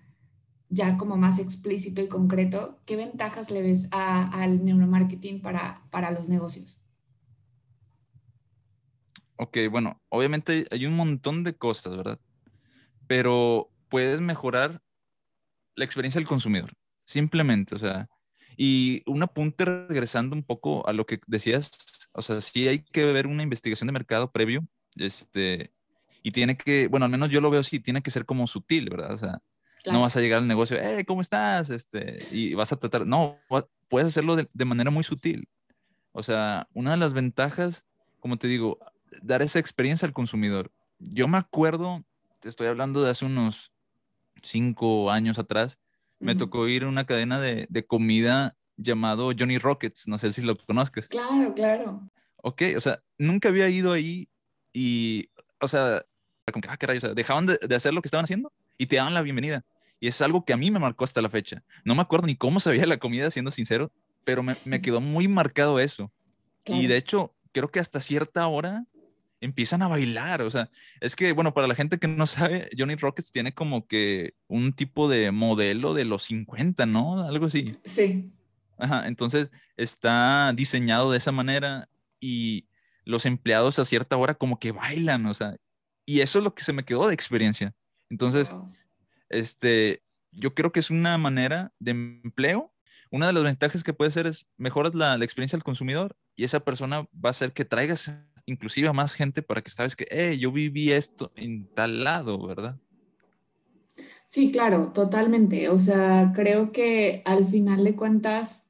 ya 0.67 0.97
como 0.97 1.15
más 1.15 1.39
explícito 1.39 2.01
y 2.01 2.09
concreto, 2.09 2.77
qué 2.85 2.97
ventajas 2.97 3.49
le 3.51 3.61
ves 3.61 3.87
a- 3.93 4.27
al 4.41 4.65
neuromarketing 4.65 5.41
para, 5.41 5.81
para 5.91 6.11
los 6.11 6.27
negocios. 6.27 6.77
Ok, 9.37 9.59
bueno, 9.71 10.01
obviamente 10.09 10.65
hay 10.71 10.85
un 10.85 10.95
montón 10.97 11.45
de 11.45 11.55
cosas, 11.55 11.95
¿verdad? 11.95 12.19
Pero 13.07 13.69
puedes 13.89 14.21
mejorar 14.21 14.81
la 15.75 15.85
experiencia 15.85 16.19
del 16.19 16.27
consumidor, 16.27 16.73
simplemente, 17.05 17.75
o 17.75 17.79
sea, 17.79 18.09
y 18.57 19.03
un 19.05 19.21
apunte 19.21 19.65
regresando 19.65 20.35
un 20.35 20.43
poco 20.43 20.87
a 20.87 20.93
lo 20.93 21.05
que 21.05 21.19
decías, 21.27 21.71
o 22.13 22.21
sea, 22.21 22.41
sí 22.41 22.67
hay 22.67 22.79
que 22.79 23.11
ver 23.11 23.27
una 23.27 23.43
investigación 23.43 23.87
de 23.87 23.93
mercado 23.93 24.31
previo, 24.31 24.65
este, 24.95 25.71
y 26.23 26.31
tiene 26.31 26.57
que, 26.57 26.87
bueno, 26.87 27.05
al 27.05 27.11
menos 27.11 27.29
yo 27.29 27.41
lo 27.41 27.51
veo 27.51 27.61
así, 27.61 27.79
tiene 27.79 28.01
que 28.01 28.11
ser 28.11 28.25
como 28.25 28.47
sutil, 28.47 28.89
¿verdad? 28.89 29.13
O 29.13 29.17
sea, 29.17 29.41
no 29.85 30.01
vas 30.01 30.17
a 30.17 30.21
llegar 30.21 30.39
al 30.39 30.47
negocio, 30.47 30.77
hey, 30.81 31.03
¿cómo 31.05 31.21
estás? 31.21 31.69
Este, 31.69 32.27
y 32.31 32.53
vas 32.55 32.71
a 32.73 32.77
tratar, 32.77 33.05
no, 33.05 33.37
puedes 33.87 34.07
hacerlo 34.07 34.35
de, 34.35 34.49
de 34.51 34.65
manera 34.65 34.89
muy 34.89 35.03
sutil. 35.03 35.47
O 36.11 36.23
sea, 36.23 36.67
una 36.73 36.91
de 36.91 36.97
las 36.97 37.13
ventajas, 37.13 37.85
como 38.19 38.37
te 38.37 38.47
digo, 38.47 38.79
dar 39.21 39.43
esa 39.43 39.59
experiencia 39.59 40.07
al 40.07 40.13
consumidor. 40.13 40.71
Yo 40.99 41.27
me 41.27 41.37
acuerdo, 41.37 42.03
te 42.39 42.49
estoy 42.49 42.67
hablando 42.67 43.03
de 43.03 43.11
hace 43.11 43.25
unos 43.25 43.71
cinco 44.43 45.11
años 45.11 45.39
atrás, 45.39 45.77
me 46.19 46.31
Ujú. 46.33 46.39
tocó 46.39 46.67
ir 46.67 46.83
a 46.83 46.87
una 46.87 47.05
cadena 47.05 47.39
de, 47.39 47.67
de 47.69 47.85
comida 47.85 48.55
llamado 48.75 49.31
Johnny 49.37 49.57
Rockets, 49.57 50.07
no 50.07 50.17
sé 50.17 50.31
si 50.31 50.41
lo 50.41 50.57
conozcas. 50.57 51.07
Claro, 51.07 51.53
claro. 51.53 52.09
Ok, 52.37 52.61
o 52.75 52.79
sea, 52.79 53.01
nunca 53.17 53.49
había 53.49 53.69
ido 53.69 53.91
ahí 53.91 54.29
y, 54.73 55.29
o 55.59 55.67
sea, 55.67 56.05
como 56.51 56.61
que, 56.61 56.69
ah, 56.69 56.77
caray, 56.77 56.97
o 56.97 57.01
sea, 57.01 57.13
dejaban 57.13 57.45
de, 57.45 57.59
de 57.61 57.75
hacer 57.75 57.93
lo 57.93 58.01
que 58.01 58.07
estaban 58.07 58.23
haciendo 58.23 58.51
y 58.77 58.85
te 58.85 58.95
daban 58.95 59.13
la 59.13 59.21
bienvenida. 59.21 59.65
Y 59.99 60.07
es 60.07 60.21
algo 60.21 60.45
que 60.45 60.53
a 60.53 60.57
mí 60.57 60.69
me 60.69 60.79
marcó 60.79 61.03
hasta 61.03 61.21
la 61.21 61.29
fecha. 61.29 61.63
No 61.83 61.95
me 61.95 62.01
acuerdo 62.01 62.27
ni 62.27 62.35
cómo 62.35 62.59
sabía 62.59 62.85
la 62.85 62.97
comida, 62.97 63.31
siendo 63.31 63.49
sincero, 63.51 63.91
pero 64.23 64.43
me, 64.43 64.55
me 64.65 64.81
quedó 64.81 65.01
muy 65.01 65.27
marcado 65.27 65.79
eso. 65.79 66.11
Y 66.65 66.71
claro. 66.71 66.87
de 66.87 66.97
hecho, 66.97 67.35
creo 67.51 67.69
que 67.69 67.79
hasta 67.79 67.99
cierta 68.01 68.45
hora 68.47 68.85
empiezan 69.41 69.81
a 69.81 69.87
bailar. 69.87 70.41
O 70.41 70.51
sea, 70.51 70.69
es 70.99 71.15
que, 71.15 71.31
bueno, 71.31 71.53
para 71.53 71.67
la 71.67 71.75
gente 71.75 71.97
que 71.97 72.07
no 72.07 72.27
sabe, 72.27 72.69
Johnny 72.77 72.95
Rockets 72.95 73.31
tiene 73.31 73.53
como 73.53 73.87
que 73.87 74.33
un 74.47 74.73
tipo 74.73 75.07
de 75.07 75.31
modelo 75.31 75.93
de 75.93 76.05
los 76.05 76.23
50, 76.23 76.85
¿no? 76.85 77.23
Algo 77.27 77.47
así. 77.47 77.73
Sí, 77.83 78.31
Ajá, 78.77 79.07
entonces 79.07 79.51
está 79.75 80.53
diseñado 80.55 81.11
de 81.11 81.17
esa 81.17 81.31
manera 81.31 81.89
y 82.19 82.67
los 83.05 83.25
empleados 83.25 83.79
a 83.79 83.85
cierta 83.85 84.17
hora 84.17 84.35
como 84.35 84.59
que 84.59 84.71
bailan, 84.71 85.25
o 85.25 85.33
sea, 85.33 85.57
y 86.05 86.21
eso 86.21 86.39
es 86.39 86.43
lo 86.43 86.53
que 86.53 86.63
se 86.63 86.73
me 86.73 86.85
quedó 86.85 87.07
de 87.07 87.13
experiencia. 87.13 87.73
Entonces, 88.09 88.49
wow. 88.51 88.71
este, 89.29 90.03
yo 90.31 90.53
creo 90.53 90.71
que 90.71 90.79
es 90.79 90.89
una 90.89 91.17
manera 91.17 91.73
de 91.79 91.91
empleo. 91.91 92.73
Una 93.09 93.27
de 93.27 93.33
las 93.33 93.43
ventajas 93.43 93.83
que 93.83 93.93
puede 93.93 94.11
ser 94.11 94.27
es 94.27 94.47
mejoras 94.57 94.93
la, 94.93 95.17
la 95.17 95.25
experiencia 95.25 95.55
del 95.55 95.63
consumidor 95.63 96.15
y 96.35 96.43
esa 96.43 96.59
persona 96.59 97.01
va 97.13 97.29
a 97.29 97.31
hacer 97.31 97.53
que 97.53 97.65
traigas 97.65 98.11
inclusive 98.47 98.87
a 98.87 98.93
más 98.93 99.13
gente 99.13 99.43
para 99.43 99.61
que 99.61 99.69
sabes 99.69 99.95
que, 99.95 100.07
eh, 100.09 100.37
yo 100.39 100.51
viví 100.51 100.91
esto 100.91 101.31
en 101.35 101.67
tal 101.75 102.03
lado, 102.03 102.47
¿verdad? 102.47 102.79
Sí, 104.27 104.51
claro, 104.51 104.91
totalmente. 104.93 105.69
O 105.69 105.77
sea, 105.77 106.31
creo 106.33 106.71
que 106.71 107.21
al 107.25 107.45
final 107.45 107.83
de 107.83 107.95
cuentas, 107.95 108.65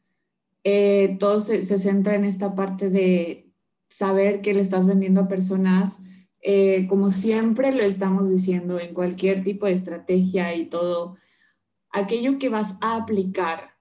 eh, 0.63 1.15
todo 1.19 1.39
se, 1.39 1.63
centra 1.63 2.15
en 2.15 2.25
esta 2.25 2.55
parte 2.55 2.89
de 2.89 3.53
saber 3.87 4.41
que 4.41 4.53
le 4.53 4.61
estás 4.61 4.85
vendiendo 4.85 5.21
a 5.21 5.27
personas, 5.27 5.99
eh, 6.41 6.87
como 6.89 7.11
siempre 7.11 7.71
lo 7.71 7.83
estamos 7.83 8.29
diciendo 8.29 8.79
en 8.79 8.93
cualquier 8.93 9.43
tipo 9.43 9.67
de 9.67 9.73
estrategia 9.73 10.55
y 10.55 10.65
todo, 10.65 11.17
aquello 11.91 12.39
que 12.39 12.49
vas 12.49 12.75
a 12.81 12.95
aplicar 12.95 13.75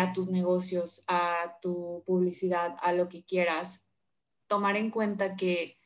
a 0.00 0.12
tus 0.12 0.28
negocios, 0.28 1.04
a 1.06 1.56
tu 1.62 2.02
publicidad, 2.04 2.74
a 2.82 2.92
lo 2.92 3.08
que 3.08 3.24
quieras, 3.24 3.86
tomar 4.52 4.76
en 4.76 4.90
cuenta 4.90 5.34
que, 5.34 5.78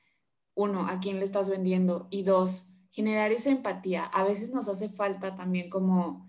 uno, 0.57 0.88
a 0.88 0.98
quién 0.98 1.20
le 1.20 1.24
estás 1.24 1.48
vendiendo 1.48 2.09
y 2.11 2.24
dos, 2.24 2.72
generar 2.90 3.31
esa 3.31 3.50
empatía. 3.50 4.02
A 4.02 4.24
veces 4.24 4.50
nos 4.50 4.68
hace 4.68 4.88
falta 4.88 5.37
también 5.37 5.70
como 5.70 6.26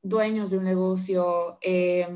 dueños 0.00 0.52
de 0.52 0.58
un 0.58 0.62
negocio, 0.62 1.58
eh, 1.62 2.06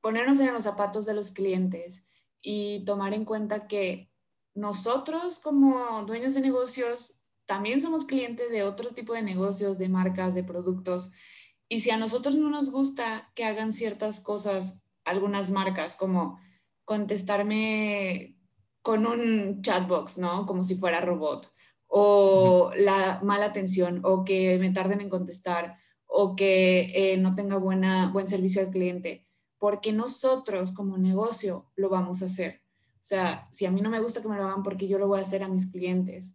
ponernos 0.00 0.38
en 0.38 0.52
los 0.52 0.62
zapatos 0.62 1.06
de 1.06 1.14
los 1.14 1.32
clientes 1.32 2.06
y 2.40 2.84
tomar 2.84 3.14
en 3.14 3.24
cuenta 3.24 3.66
que 3.66 4.12
nosotros 4.54 5.40
como 5.40 6.04
dueños 6.04 6.34
de 6.34 6.40
negocios 6.40 7.18
también 7.46 7.80
somos 7.80 8.04
clientes 8.04 8.48
de 8.52 8.62
otro 8.62 8.90
tipo 8.90 9.12
de 9.12 9.22
negocios, 9.22 9.76
de 9.76 9.88
marcas, 9.88 10.36
de 10.36 10.44
productos. 10.44 11.10
Y 11.68 11.80
si 11.80 11.90
a 11.90 11.96
nosotros 11.96 12.36
no 12.36 12.48
nos 12.48 12.70
gusta 12.70 13.32
que 13.34 13.44
hagan 13.44 13.72
ciertas 13.72 14.20
cosas, 14.20 14.84
algunas 15.04 15.50
marcas, 15.50 15.96
como 15.96 16.38
contestarme 16.84 18.37
con 18.82 19.06
un 19.06 19.60
chatbox, 19.62 20.18
¿no? 20.18 20.46
Como 20.46 20.62
si 20.62 20.74
fuera 20.76 21.00
robot, 21.00 21.52
o 21.86 22.70
la 22.76 23.20
mala 23.22 23.46
atención, 23.46 24.00
o 24.04 24.24
que 24.24 24.58
me 24.58 24.70
tarden 24.70 25.00
en 25.00 25.08
contestar, 25.08 25.76
o 26.06 26.36
que 26.36 26.92
eh, 26.94 27.16
no 27.18 27.34
tenga 27.34 27.56
buena, 27.56 28.10
buen 28.12 28.28
servicio 28.28 28.62
al 28.62 28.70
cliente, 28.70 29.26
porque 29.58 29.92
nosotros 29.92 30.72
como 30.72 30.98
negocio 30.98 31.70
lo 31.76 31.88
vamos 31.88 32.22
a 32.22 32.26
hacer. 32.26 32.62
O 32.94 33.04
sea, 33.08 33.48
si 33.50 33.66
a 33.66 33.70
mí 33.70 33.80
no 33.80 33.90
me 33.90 34.00
gusta 34.00 34.20
que 34.20 34.28
me 34.28 34.36
lo 34.36 34.44
hagan, 34.44 34.62
porque 34.62 34.88
yo 34.88 34.98
lo 34.98 35.08
voy 35.08 35.18
a 35.18 35.22
hacer 35.22 35.42
a 35.42 35.48
mis 35.48 35.66
clientes. 35.70 36.34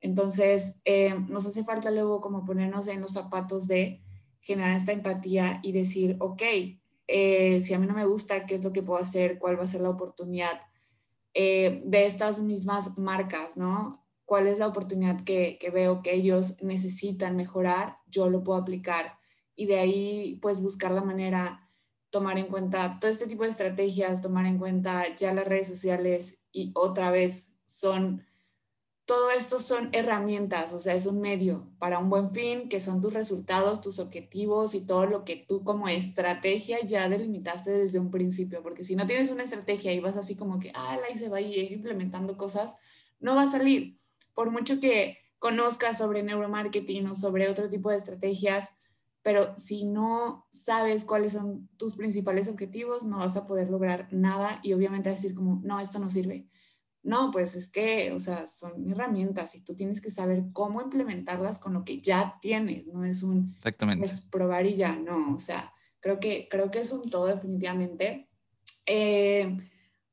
Entonces, 0.00 0.80
eh, 0.84 1.14
nos 1.28 1.46
hace 1.46 1.64
falta 1.64 1.90
luego 1.90 2.20
como 2.20 2.44
ponernos 2.44 2.88
en 2.88 3.00
los 3.00 3.12
zapatos 3.12 3.66
de 3.66 4.02
generar 4.40 4.76
esta 4.76 4.92
empatía 4.92 5.60
y 5.62 5.72
decir, 5.72 6.16
ok, 6.20 6.42
eh, 7.06 7.60
si 7.60 7.74
a 7.74 7.78
mí 7.78 7.86
no 7.86 7.94
me 7.94 8.04
gusta, 8.04 8.46
¿qué 8.46 8.54
es 8.54 8.62
lo 8.62 8.72
que 8.72 8.82
puedo 8.82 9.00
hacer? 9.00 9.38
¿Cuál 9.38 9.58
va 9.58 9.64
a 9.64 9.68
ser 9.68 9.80
la 9.80 9.90
oportunidad? 9.90 10.60
Eh, 11.34 11.82
de 11.84 12.06
estas 12.06 12.40
mismas 12.40 12.96
marcas, 12.96 13.56
¿no? 13.56 14.06
¿Cuál 14.24 14.46
es 14.46 14.58
la 14.58 14.68
oportunidad 14.68 15.22
que, 15.24 15.58
que 15.60 15.70
veo 15.70 16.00
que 16.00 16.14
ellos 16.14 16.62
necesitan 16.62 17.36
mejorar? 17.36 17.98
Yo 18.06 18.30
lo 18.30 18.42
puedo 18.42 18.58
aplicar 18.58 19.18
y 19.54 19.66
de 19.66 19.78
ahí 19.78 20.38
pues 20.40 20.60
buscar 20.60 20.90
la 20.90 21.02
manera, 21.02 21.68
tomar 22.10 22.38
en 22.38 22.46
cuenta 22.46 22.98
todo 23.00 23.10
este 23.10 23.26
tipo 23.26 23.42
de 23.42 23.50
estrategias, 23.50 24.22
tomar 24.22 24.46
en 24.46 24.58
cuenta 24.58 25.14
ya 25.16 25.34
las 25.34 25.46
redes 25.46 25.68
sociales 25.68 26.40
y 26.52 26.72
otra 26.74 27.10
vez 27.10 27.54
son 27.66 28.24
todo 29.06 29.30
esto 29.30 29.60
son 29.60 29.90
herramientas, 29.92 30.72
o 30.72 30.78
sea, 30.78 30.94
es 30.94 31.04
un 31.04 31.20
medio 31.20 31.68
para 31.78 31.98
un 31.98 32.08
buen 32.08 32.30
fin, 32.30 32.68
que 32.70 32.80
son 32.80 33.02
tus 33.02 33.12
resultados, 33.12 33.82
tus 33.82 33.98
objetivos 33.98 34.74
y 34.74 34.86
todo 34.86 35.06
lo 35.06 35.24
que 35.24 35.36
tú 35.36 35.62
como 35.62 35.88
estrategia 35.88 36.78
ya 36.86 37.08
delimitaste 37.08 37.70
desde 37.70 37.98
un 37.98 38.10
principio, 38.10 38.62
porque 38.62 38.82
si 38.82 38.96
no 38.96 39.06
tienes 39.06 39.30
una 39.30 39.42
estrategia 39.42 39.92
y 39.92 40.00
vas 40.00 40.16
así 40.16 40.36
como 40.36 40.58
que, 40.58 40.72
ah, 40.74 40.96
la 40.96 41.14
se 41.18 41.28
va 41.28 41.36
a 41.38 41.42
ir 41.42 41.72
implementando 41.72 42.38
cosas, 42.38 42.76
no 43.20 43.34
va 43.34 43.42
a 43.42 43.46
salir. 43.46 43.98
Por 44.34 44.50
mucho 44.50 44.80
que 44.80 45.18
conozcas 45.38 45.98
sobre 45.98 46.22
neuromarketing 46.22 47.06
o 47.08 47.14
sobre 47.14 47.50
otro 47.50 47.68
tipo 47.68 47.90
de 47.90 47.96
estrategias, 47.96 48.70
pero 49.22 49.54
si 49.58 49.84
no 49.84 50.46
sabes 50.50 51.04
cuáles 51.04 51.32
son 51.32 51.68
tus 51.76 51.94
principales 51.94 52.48
objetivos, 52.48 53.04
no 53.04 53.18
vas 53.18 53.36
a 53.36 53.46
poder 53.46 53.68
lograr 53.68 54.08
nada 54.12 54.60
y 54.62 54.72
obviamente 54.72 55.10
decir 55.10 55.34
como, 55.34 55.60
no, 55.62 55.78
esto 55.80 55.98
no 55.98 56.08
sirve 56.08 56.46
no, 57.04 57.30
pues 57.30 57.54
es 57.54 57.68
que, 57.68 58.12
o 58.12 58.18
sea, 58.18 58.46
son 58.46 58.90
herramientas 58.90 59.54
y 59.54 59.60
tú 59.60 59.76
tienes 59.76 60.00
que 60.00 60.10
saber 60.10 60.44
cómo 60.52 60.80
implementarlas 60.80 61.58
con 61.58 61.74
lo 61.74 61.84
que 61.84 62.00
ya 62.00 62.38
tienes, 62.40 62.86
no 62.86 63.04
es 63.04 63.22
un 63.22 63.52
Exactamente. 63.56 64.06
Pues, 64.06 64.22
probar 64.22 64.66
y 64.66 64.76
ya, 64.76 64.96
no, 64.96 65.34
o 65.34 65.38
sea, 65.38 65.72
creo 66.00 66.18
que, 66.18 66.48
creo 66.50 66.70
que 66.70 66.80
es 66.80 66.92
un 66.92 67.08
todo 67.10 67.26
definitivamente. 67.26 68.28
Eh, 68.86 69.58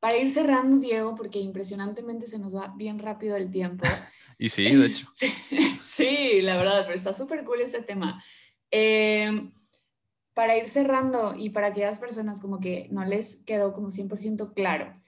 para 0.01 0.17
ir 0.17 0.29
cerrando, 0.29 0.77
Diego, 0.77 1.15
porque 1.15 1.39
impresionantemente 1.39 2.27
se 2.27 2.39
nos 2.39 2.53
va 2.53 2.73
bien 2.75 2.99
rápido 2.99 3.37
el 3.37 3.49
tiempo. 3.49 3.85
y 4.37 4.49
sí, 4.49 4.75
de 4.75 4.85
hecho. 4.85 5.07
sí, 5.81 6.41
la 6.41 6.57
verdad, 6.57 6.83
pero 6.83 6.95
está 6.95 7.13
súper 7.13 7.45
cool 7.45 7.61
este 7.61 7.81
tema. 7.81 8.21
Eh, 8.69 9.49
para 10.33 10.57
ir 10.57 10.67
cerrando 10.67 11.35
y 11.37 11.51
para 11.51 11.67
aquellas 11.67 11.99
personas 11.99 12.41
como 12.41 12.59
que 12.59 12.87
no 12.91 13.05
les 13.05 13.37
quedó 13.43 13.73
como 13.73 13.91
100% 13.91 14.53
claro, 14.53 15.00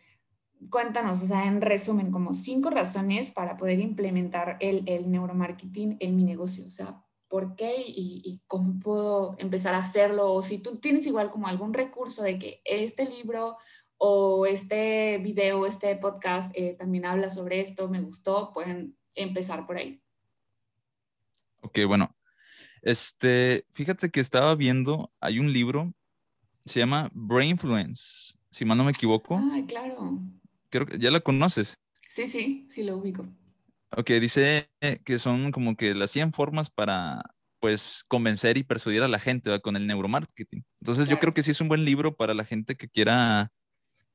cuéntanos, 0.69 1.21
o 1.21 1.25
sea, 1.25 1.45
en 1.45 1.61
resumen, 1.61 2.11
como 2.11 2.33
cinco 2.33 2.69
razones 2.69 3.29
para 3.29 3.57
poder 3.57 3.79
implementar 3.79 4.57
el, 4.59 4.83
el 4.87 5.11
neuromarketing 5.11 5.97
en 5.99 6.15
mi 6.15 6.23
negocio. 6.23 6.65
O 6.67 6.71
sea, 6.71 7.03
¿por 7.27 7.55
qué 7.55 7.83
y, 7.87 8.21
y, 8.23 8.41
cómo 8.47 8.79
puedo 8.79 9.35
empezar 9.39 9.73
a 9.73 9.79
hacerlo? 9.79 10.33
O 10.33 10.41
si 10.41 10.61
tú 10.61 10.77
tienes 10.77 11.07
igual 11.07 11.29
como 11.29 11.47
algún 11.47 11.73
recurso 11.73 12.23
de 12.23 12.37
que 12.37 12.61
este 12.65 13.09
libro 13.09 13.57
o 13.97 14.45
este 14.45 15.17
video, 15.19 15.65
este 15.65 15.95
podcast 15.95 16.51
eh, 16.55 16.75
también 16.77 17.05
habla 17.05 17.31
sobre 17.31 17.59
esto, 17.61 17.89
me 17.89 18.01
gustó, 18.01 18.51
pueden 18.53 18.97
empezar 19.15 19.65
por 19.65 19.77
ahí. 19.77 20.01
Ok, 21.61 21.79
bueno. 21.87 22.15
Este, 22.81 23.65
fíjate 23.71 24.11
que 24.11 24.19
estaba 24.19 24.53
viendo, 24.55 25.11
hay 25.21 25.39
un 25.39 25.53
libro, 25.53 25.93
se 26.65 26.81
llama 26.81 27.09
Brain 27.13 27.51
Influence, 27.51 28.37
si 28.51 28.65
mal 28.65 28.77
no 28.77 28.83
me 28.83 28.91
equivoco. 28.91 29.39
Ah, 29.41 29.61
claro 29.65 30.19
creo 30.73 30.87
que 30.87 30.97
ya 30.97 31.11
la 31.11 31.19
conoces. 31.19 31.77
Sí, 32.09 32.27
sí, 32.27 32.67
sí 32.69 32.83
lo 32.83 32.97
ubico. 32.97 33.27
Ok, 33.95 34.09
dice 34.13 34.69
que 35.05 35.19
son 35.19 35.51
como 35.51 35.75
que 35.75 35.93
las 35.93 36.09
100 36.11 36.33
formas 36.33 36.71
para, 36.71 37.21
pues, 37.59 38.03
convencer 38.07 38.57
y 38.57 38.63
persuadir 38.63 39.03
a 39.03 39.07
la 39.07 39.19
gente 39.19 39.61
con 39.61 39.75
el 39.75 39.85
neuromarketing. 39.85 40.65
Entonces, 40.81 41.07
yo 41.07 41.19
creo 41.19 41.33
que 41.33 41.43
sí 41.43 41.51
es 41.51 41.61
un 41.61 41.67
buen 41.67 41.85
libro 41.85 42.15
para 42.15 42.33
la 42.33 42.43
gente 42.43 42.75
que 42.75 42.89
quiera 42.89 43.51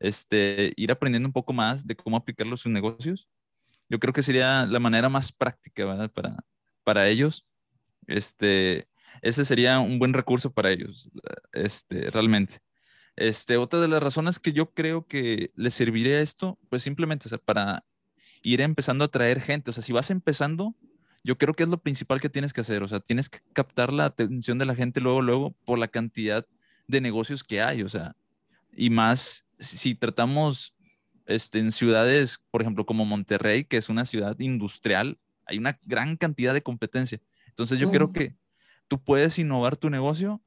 este, 0.01 0.73
ir 0.77 0.91
aprendiendo 0.91 1.29
un 1.29 1.33
poco 1.33 1.53
más 1.53 1.87
de 1.87 1.95
cómo 1.95 2.17
aplicarlo 2.17 2.55
a 2.55 2.59
sus 2.59 2.73
negocios. 2.73 3.29
Yo 3.89 4.01
creo 4.01 4.13
que 4.13 4.25
sería 4.25 4.67
la 4.67 4.81
manera 4.81 5.09
más 5.09 5.31
práctica, 5.31 5.85
¿verdad? 5.85 6.11
Para, 6.11 6.37
para 6.83 7.09
ellos. 7.09 7.47
Este, 8.09 8.89
ese 9.23 9.45
sería 9.45 9.79
un 9.79 9.99
buen 10.01 10.13
recurso 10.13 10.53
para 10.53 10.73
ellos, 10.73 11.09
este, 11.53 12.11
realmente. 12.11 12.59
Este, 13.19 13.57
otra 13.57 13.81
de 13.81 13.89
las 13.89 14.01
razones 14.01 14.39
que 14.39 14.53
yo 14.53 14.71
creo 14.71 15.05
que 15.05 15.51
les 15.57 15.75
serviría 15.75 16.21
esto, 16.21 16.57
pues 16.71 16.83
simplemente, 16.85 17.27
o 17.27 17.29
sea, 17.29 17.39
para 17.39 17.85
ir 18.45 18.61
empezando 18.61 19.03
a 19.03 19.09
traer 19.09 19.41
gente. 19.41 19.71
O 19.71 19.73
sea, 19.73 19.83
si 19.83 19.93
vas 19.93 20.13
empezando, 20.13 20.77
yo 21.25 21.37
creo 21.37 21.53
que 21.53 21.65
es 21.65 21.69
lo 21.69 21.83
principal 21.83 22.21
que 22.21 22.29
tienes 22.29 22.53
que 22.53 22.61
hacer. 22.61 22.85
O 22.85 22.89
sea, 22.89 23.01
tienes 23.01 23.29
que 23.29 23.41
captar 23.53 23.93
la 23.93 24.05
atención 24.05 24.57
de 24.59 24.67
la 24.67 24.77
gente 24.77 25.01
luego, 25.01 25.21
luego, 25.21 25.51
por 25.65 25.81
la 25.81 25.89
cantidad 25.89 26.47
de 26.87 27.01
negocios 27.01 27.43
que 27.43 27.61
hay. 27.61 27.83
O 27.83 27.89
sea, 27.89 28.15
y 28.73 28.89
más 28.89 29.45
si 29.59 29.97
tratamos 29.97 30.77
este, 31.27 31.59
en 31.59 31.73
ciudades, 31.73 32.41
por 32.53 32.63
ejemplo, 32.63 32.87
como 32.87 33.05
Monterrey, 33.05 33.65
que 33.65 33.79
es 33.79 33.89
una 33.89 34.07
ciudad 34.07 34.39
industrial, 34.39 35.19
hay 35.45 35.59
una 35.59 35.77
gran 35.83 36.17
cantidad 36.17 36.55
de 36.55 36.63
competencia. 36.63 37.21
Entonces, 37.49 37.81
yo 37.81 37.91
creo 37.91 38.13
que 38.13 38.37
tú 38.87 39.03
puedes 39.03 39.41
innovar 39.41 39.77
tu 39.77 39.91
negocio 39.91 40.41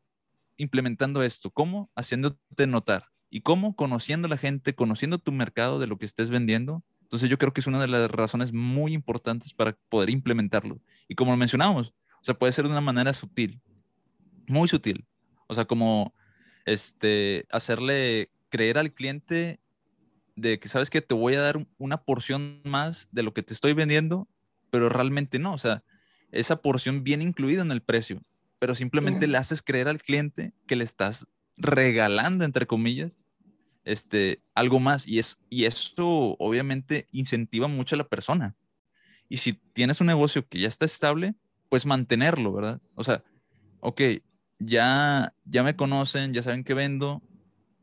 implementando 0.62 1.24
esto? 1.24 1.52
¿Cómo? 1.52 1.92
Haciéndote 1.96 2.68
notar. 2.68 3.06
¿Y 3.30 3.42
cómo? 3.42 3.76
Conociendo 3.76 4.28
la 4.28 4.38
gente, 4.38 4.76
conociendo 4.76 5.18
tu 5.18 5.32
mercado 5.32 5.80
de 5.80 5.88
lo 5.88 5.98
que 5.98 6.06
estés 6.06 6.30
vendiendo. 6.30 6.84
Entonces 7.02 7.30
yo 7.30 7.38
creo 7.38 7.54
que 7.54 7.62
es 7.62 7.68
una 7.68 7.80
de 7.80 7.88
las 7.88 8.10
razones 8.12 8.54
muy 8.54 8.94
importantes 8.94 9.54
para 9.54 9.78
poder 9.90 10.10
implementarlo. 10.10 10.80
Y 11.08 11.16
como 11.16 11.36
mencionamos, 11.36 11.94
o 12.22 12.24
sea, 12.24 12.36
puede 12.36 12.54
ser 12.54 12.66
de 12.66 12.72
una 12.72 12.82
manera 12.82 13.14
sutil, 13.14 13.62
muy 14.48 14.68
sutil. 14.68 15.06
O 15.48 15.56
sea, 15.56 15.66
como 15.66 16.14
este, 16.66 17.46
hacerle 17.50 18.30
creer 18.50 18.78
al 18.78 18.94
cliente 18.94 19.60
de 20.36 20.60
que 20.60 20.70
sabes 20.70 20.90
que 20.90 21.02
te 21.02 21.14
voy 21.14 21.36
a 21.36 21.42
dar 21.42 21.66
una 21.78 22.04
porción 22.04 22.62
más 22.64 23.08
de 23.12 23.24
lo 23.24 23.34
que 23.34 23.44
te 23.44 23.54
estoy 23.54 23.74
vendiendo, 23.74 24.30
pero 24.70 24.88
realmente 24.88 25.40
no. 25.40 25.54
O 25.54 25.58
sea, 25.58 25.84
esa 26.32 26.62
porción 26.62 27.04
viene 27.04 27.24
incluida 27.24 27.62
en 27.62 27.72
el 27.72 27.82
precio 27.82 28.22
pero 28.62 28.76
simplemente 28.76 29.26
le 29.26 29.40
haces 29.40 29.64
creer 29.64 29.88
al 29.88 30.04
cliente 30.04 30.54
que 30.68 30.76
le 30.76 30.84
estás 30.84 31.26
regalando, 31.58 32.46
entre 32.46 32.68
comillas, 32.68 33.18
este, 33.86 34.44
algo 34.54 34.80
más. 34.80 35.08
Y, 35.08 35.18
es, 35.18 35.40
y 35.50 35.66
eso 35.66 36.36
obviamente 36.38 37.08
incentiva 37.12 37.68
mucho 37.68 37.96
a 37.96 37.98
la 37.98 38.08
persona. 38.08 38.56
Y 39.28 39.38
si 39.38 39.54
tienes 39.54 40.00
un 40.00 40.06
negocio 40.06 40.48
que 40.48 40.60
ya 40.60 40.68
está 40.68 40.86
estable, 40.86 41.34
pues 41.70 41.88
mantenerlo, 41.88 42.54
¿verdad? 42.54 42.80
O 42.94 43.04
sea, 43.04 43.24
ok, 43.80 44.00
ya, 44.60 45.34
ya 45.44 45.64
me 45.64 45.76
conocen, 45.76 46.32
ya 46.32 46.44
saben 46.44 46.64
que 46.64 46.76
vendo, 46.76 47.24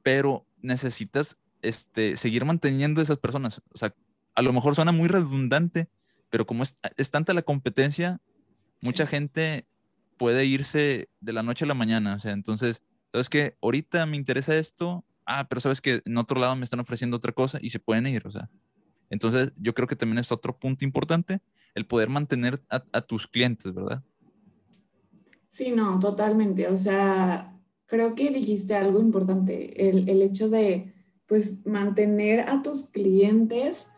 pero 0.04 0.46
necesitas 0.62 1.38
este, 1.60 2.16
seguir 2.16 2.44
manteniendo 2.44 3.00
a 3.00 3.02
esas 3.02 3.18
personas. 3.18 3.62
O 3.72 3.78
sea, 3.78 3.92
a 4.36 4.42
lo 4.42 4.52
mejor 4.52 4.76
suena 4.76 4.92
muy 4.92 5.08
redundante, 5.08 5.88
pero 6.30 6.46
como 6.46 6.62
es, 6.62 6.78
es 6.96 7.10
tanta 7.10 7.34
la 7.34 7.42
competencia, 7.42 8.20
mucha 8.80 9.08
gente 9.08 9.66
puede 10.18 10.44
irse 10.44 11.08
de 11.20 11.32
la 11.32 11.42
noche 11.42 11.64
a 11.64 11.68
la 11.68 11.74
mañana. 11.74 12.14
O 12.16 12.18
sea, 12.18 12.32
entonces, 12.32 12.82
¿sabes 13.12 13.28
qué? 13.30 13.56
Ahorita 13.62 14.04
me 14.06 14.16
interesa 14.16 14.54
esto, 14.56 15.04
ah, 15.24 15.46
pero 15.48 15.60
sabes 15.60 15.80
que 15.80 16.02
en 16.04 16.18
otro 16.18 16.40
lado 16.40 16.56
me 16.56 16.64
están 16.64 16.80
ofreciendo 16.80 17.16
otra 17.16 17.32
cosa 17.32 17.58
y 17.62 17.70
se 17.70 17.78
pueden 17.78 18.06
ir, 18.06 18.26
o 18.26 18.30
sea. 18.30 18.50
Entonces, 19.10 19.52
yo 19.56 19.72
creo 19.74 19.88
que 19.88 19.96
también 19.96 20.18
es 20.18 20.30
otro 20.32 20.58
punto 20.58 20.84
importante, 20.84 21.40
el 21.74 21.86
poder 21.86 22.10
mantener 22.10 22.62
a, 22.68 23.00
tus 23.00 23.26
clientes, 23.26 23.72
¿verdad? 23.72 24.02
Sí, 25.48 25.70
no, 25.70 25.98
totalmente. 25.98 26.68
O 26.68 26.76
sea, 26.76 27.56
creo 27.86 28.14
que 28.14 28.30
dijiste 28.30 28.74
algo 28.74 29.00
importante, 29.00 29.88
el 29.88 30.20
hecho 30.20 30.50
de, 30.50 30.92
pues, 31.26 31.64
mantener 31.66 32.40
a 32.40 32.62
tus 32.62 32.88
clientes 32.88 33.88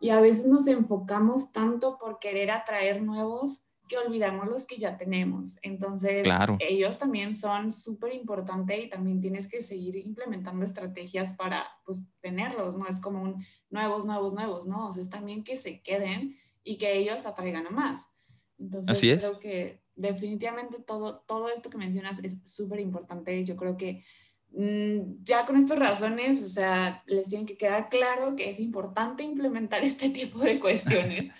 y 0.00 0.10
a 0.10 0.20
veces 0.20 0.46
nos 0.46 0.66
enfocamos 0.66 1.52
tanto 1.52 1.98
por 1.98 2.18
querer 2.18 2.50
atraer 2.50 3.02
nuevos 3.02 3.65
que 3.86 3.98
olvidamos 3.98 4.46
los 4.46 4.66
que 4.66 4.78
ya 4.78 4.96
tenemos. 4.96 5.58
Entonces, 5.62 6.26
ellos 6.60 6.98
también 6.98 7.34
son 7.34 7.70
súper 7.72 8.14
importantes 8.14 8.84
y 8.84 8.88
también 8.88 9.20
tienes 9.20 9.48
que 9.48 9.62
seguir 9.62 9.96
implementando 9.96 10.64
estrategias 10.64 11.32
para 11.32 11.66
pues, 11.84 12.02
tenerlos, 12.20 12.76
¿no? 12.76 12.86
Es 12.86 13.00
como 13.00 13.22
un 13.22 13.44
nuevos, 13.70 14.04
nuevos, 14.04 14.32
nuevos, 14.32 14.66
¿no? 14.66 14.88
O 14.88 14.92
sea, 14.92 15.02
es 15.02 15.10
también 15.10 15.44
que 15.44 15.56
se 15.56 15.82
queden 15.82 16.36
y 16.64 16.78
que 16.78 16.96
ellos 16.96 17.26
atraigan 17.26 17.66
a 17.66 17.70
más. 17.70 18.10
Entonces, 18.58 19.18
creo 19.18 19.38
que 19.38 19.82
definitivamente 19.94 20.78
todo, 20.80 21.24
todo 21.26 21.48
esto 21.48 21.70
que 21.70 21.78
mencionas 21.78 22.18
es 22.24 22.38
súper 22.44 22.80
importante. 22.80 23.44
Yo 23.44 23.56
creo 23.56 23.76
que 23.76 24.04
mm, 24.50 25.22
ya 25.22 25.46
con 25.46 25.56
estas 25.56 25.78
razones, 25.78 26.42
o 26.42 26.48
sea, 26.48 27.02
les 27.06 27.28
tiene 27.28 27.46
que 27.46 27.56
quedar 27.56 27.88
claro 27.88 28.34
que 28.34 28.50
es 28.50 28.58
importante 28.60 29.22
implementar 29.22 29.82
este 29.84 30.10
tipo 30.10 30.40
de 30.40 30.58
cuestiones. 30.58 31.30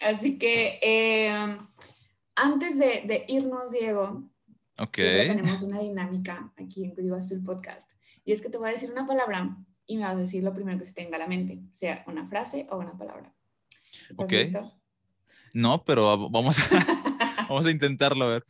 Así 0.00 0.38
que... 0.38 0.78
Eh, 0.82 1.58
antes 2.40 2.78
de, 2.78 3.24
irnos, 3.28 3.70
Diego, 3.70 4.24
tenemos 4.92 5.62
una 5.62 5.78
dinámica 5.78 6.52
aquí 6.56 6.84
en 6.84 6.94
Código 6.94 7.16
Azul 7.16 7.44
Podcast. 7.44 7.92
Y 8.24 8.32
es 8.32 8.40
que 8.40 8.48
te 8.48 8.56
voy 8.56 8.70
a 8.70 8.72
decir 8.72 8.90
una 8.90 9.06
palabra 9.06 9.56
y 9.86 9.96
me 9.96 10.04
vas 10.04 10.14
a 10.14 10.20
decir 10.20 10.42
lo 10.42 10.54
primero 10.54 10.78
que 10.78 10.84
se 10.84 10.94
tenga 10.94 11.16
a 11.16 11.18
la 11.18 11.26
mente, 11.26 11.60
sea 11.70 12.02
una 12.06 12.26
frase 12.26 12.66
o 12.70 12.78
una 12.78 12.96
palabra. 12.96 13.34
¿Estás 14.08 14.30
listo? 14.30 14.72
No, 15.52 15.84
pero 15.84 16.30
vamos 16.30 16.58
a, 16.58 16.62
vamos 17.48 17.66
a 17.66 17.70
intentarlo 17.70 18.24
a 18.24 18.28
ver. 18.28 18.46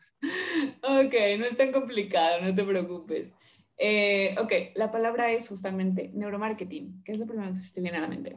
Ok, 0.82 1.14
no 1.38 1.46
es 1.46 1.56
tan 1.56 1.72
complicado, 1.72 2.42
no 2.42 2.54
te 2.54 2.64
preocupes. 2.64 3.32
Eh, 3.76 4.36
ok, 4.38 4.52
la 4.76 4.90
palabra 4.92 5.32
es 5.32 5.48
justamente 5.48 6.10
neuromarketing. 6.14 7.02
¿Qué 7.02 7.12
es 7.12 7.18
lo 7.18 7.26
primero 7.26 7.50
que 7.50 7.56
se 7.56 7.72
te 7.72 7.80
viene 7.80 7.96
a 7.98 8.02
la 8.02 8.08
mente? 8.08 8.36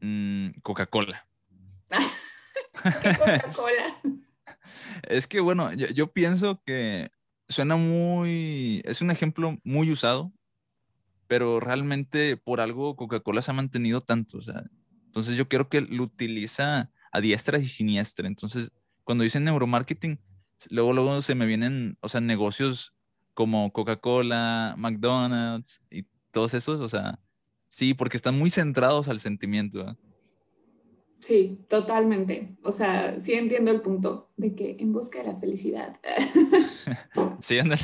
Mm, 0.00 0.60
Coca-Cola. 0.62 1.26
¿Qué 3.02 3.16
Coca-Cola? 3.16 3.96
Es 5.08 5.26
que, 5.26 5.40
bueno, 5.40 5.72
yo, 5.72 6.12
pienso 6.12 6.62
que 6.64 7.10
suena 7.48 7.76
muy, 7.76 8.82
es 8.84 9.00
un 9.02 9.10
ejemplo 9.10 9.58
muy 9.64 9.90
usado, 9.90 10.32
pero 11.26 11.60
realmente 11.60 12.36
por 12.36 12.60
algo 12.60 12.96
Coca-Cola 12.96 13.42
se 13.42 13.50
ha 13.50 13.54
mantenido 13.54 14.00
tanto, 14.00 14.38
o 14.38 14.42
sea, 14.42 14.64
entonces 15.06 15.36
yo 15.36 15.48
creo 15.48 15.68
que 15.68 15.80
lo 15.80 16.04
utiliza 16.04 16.90
a 17.12 17.20
diestra 17.20 17.58
y 17.58 17.68
siniestra, 17.68 18.26
entonces 18.26 18.72
cuando 19.04 19.24
dicen 19.24 19.44
neuromarketing, 19.44 20.20
luego, 20.70 20.92
luego 20.92 21.22
se 21.22 21.34
me 21.34 21.46
vienen, 21.46 21.96
o 22.00 22.08
sea, 22.08 22.20
negocios 22.20 22.94
como 23.34 23.72
Coca-Cola, 23.72 24.74
McDonald's 24.76 25.80
y 25.90 26.04
todos 26.30 26.54
esos, 26.54 26.80
o 26.80 26.88
sea, 26.88 27.18
sí, 27.68 27.94
porque 27.94 28.16
están 28.16 28.38
muy 28.38 28.50
centrados 28.50 29.08
al 29.08 29.20
sentimiento. 29.20 29.96
Sí, 31.20 31.58
totalmente. 31.68 32.54
O 32.62 32.72
sea, 32.72 33.20
sí 33.20 33.34
entiendo 33.34 33.70
el 33.70 33.80
punto 33.82 34.30
de 34.36 34.54
que 34.54 34.76
en 34.78 34.92
busca 34.92 35.18
de 35.22 35.32
la 35.32 35.36
felicidad. 35.38 35.96
sí, 37.40 37.58
ándale. 37.58 37.82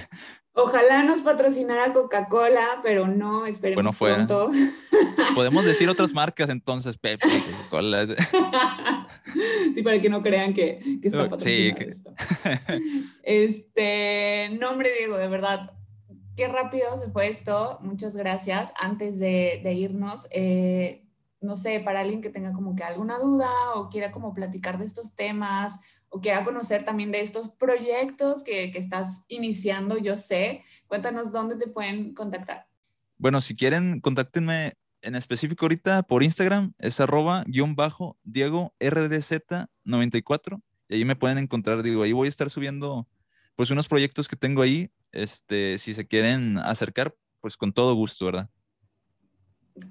Ojalá 0.59 1.03
nos 1.03 1.21
patrocinara 1.21 1.93
Coca-Cola, 1.93 2.81
pero 2.83 3.07
no, 3.07 3.45
esperemos 3.45 3.77
Bueno, 3.83 3.93
fuera. 3.93 4.17
pronto. 4.27 4.51
Podemos 5.35 5.67
decir 5.67 5.87
otras 5.91 6.15
marcas 6.15 6.49
entonces, 6.49 6.97
Pepsi, 6.97 7.29
Coca-Cola. 7.69 8.07
sí, 9.75 9.83
para 9.83 10.01
que 10.01 10.09
no 10.09 10.23
crean 10.23 10.55
que, 10.55 10.99
que 11.03 11.09
está 11.09 11.25
Sí, 11.25 11.29
patrocinado 11.29 11.77
que- 11.79 11.85
esto. 11.91 12.15
Este, 13.23 14.49
nombre 14.59 14.91
Diego, 14.99 15.19
de 15.19 15.29
verdad, 15.29 15.73
qué 16.37 16.49
rápido 16.49 16.97
se 16.97 17.11
fue 17.11 17.29
esto. 17.29 17.79
Muchas 17.83 18.17
gracias. 18.17 18.73
Antes 18.81 19.19
de, 19.19 19.61
de 19.63 19.73
irnos, 19.75 20.27
eh, 20.31 21.03
no 21.41 21.57
sé, 21.57 21.81
para 21.81 22.01
alguien 22.01 22.21
que 22.21 22.31
tenga 22.31 22.53
como 22.53 22.75
que 22.75 22.83
alguna 22.83 23.19
duda 23.19 23.49
o 23.75 23.89
quiera 23.89 24.11
como 24.11 24.35
platicar 24.35 24.79
de 24.79 24.85
estos 24.85 25.15
temas 25.15 25.79
o 26.09 26.21
quiera 26.21 26.45
conocer 26.45 26.85
también 26.85 27.13
de 27.13 27.21
estos 27.21 27.51
proyectos 27.51 28.43
que, 28.43 28.71
que 28.71 28.79
estás 28.79 29.25
iniciando, 29.29 29.99
yo 29.99 30.17
sé, 30.17 30.63
cuéntanos 30.87 31.33
dónde 31.33 31.57
te 31.57 31.69
pueden 31.69 32.15
contactar. 32.15 32.67
Bueno, 33.19 33.41
si 33.41 33.57
quieren, 33.57 34.01
contáctenme 34.01 34.75
en 35.03 35.15
específico 35.15 35.65
ahorita 35.65 36.03
por 36.03 36.23
Instagram, 36.23 36.73
es 36.79 37.01
arroba 37.01 37.45
guion 37.47 37.77
bajo 37.77 38.19
Diego 38.25 38.75
RDZ94 38.81 40.61
y 40.89 40.95
ahí 40.95 41.05
me 41.05 41.17
pueden 41.17 41.39
encontrar, 41.39 41.83
digo, 41.83 42.03
ahí 42.03 42.13
voy 42.13 42.27
a 42.27 42.29
estar 42.29 42.51
subiendo 42.51 43.07
pues 43.55 43.71
unos 43.71 43.89
proyectos 43.89 44.29
que 44.29 44.37
tengo 44.37 44.63
ahí, 44.63 44.91
este, 45.13 45.79
si 45.79 45.95
se 45.95 46.07
quieren 46.07 46.59
acercar, 46.59 47.15
pues 47.41 47.57
con 47.57 47.73
todo 47.73 47.95
gusto, 47.95 48.27
¿verdad? 48.27 48.51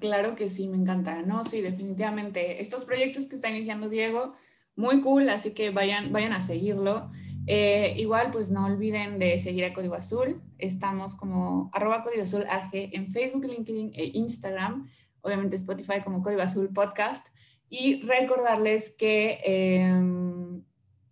Claro 0.00 0.34
que 0.34 0.48
sí, 0.48 0.68
me 0.68 0.76
encanta. 0.76 1.22
No, 1.22 1.44
sí, 1.44 1.60
definitivamente. 1.60 2.60
Estos 2.60 2.84
proyectos 2.84 3.26
que 3.26 3.36
está 3.36 3.50
iniciando 3.50 3.88
Diego, 3.88 4.34
muy 4.74 5.00
cool, 5.00 5.28
así 5.28 5.54
que 5.54 5.70
vayan, 5.70 6.12
vayan 6.12 6.32
a 6.32 6.40
seguirlo. 6.40 7.10
Eh, 7.46 7.94
igual, 7.96 8.30
pues 8.32 8.50
no 8.50 8.66
olviden 8.66 9.18
de 9.18 9.38
seguir 9.38 9.64
a 9.64 9.72
Código 9.72 9.94
Azul. 9.94 10.42
Estamos 10.58 11.14
como 11.14 11.70
arroba 11.72 12.02
Código 12.02 12.24
Azul 12.24 12.44
AG 12.48 12.70
en 12.72 13.06
Facebook, 13.06 13.44
LinkedIn 13.44 13.92
e 13.94 14.10
Instagram. 14.14 14.90
Obviamente 15.20 15.56
Spotify 15.56 16.00
como 16.02 16.22
Código 16.22 16.42
Azul 16.42 16.70
Podcast. 16.72 17.28
Y 17.68 18.02
recordarles 18.02 18.90
que 18.90 19.38
em, 19.44 20.62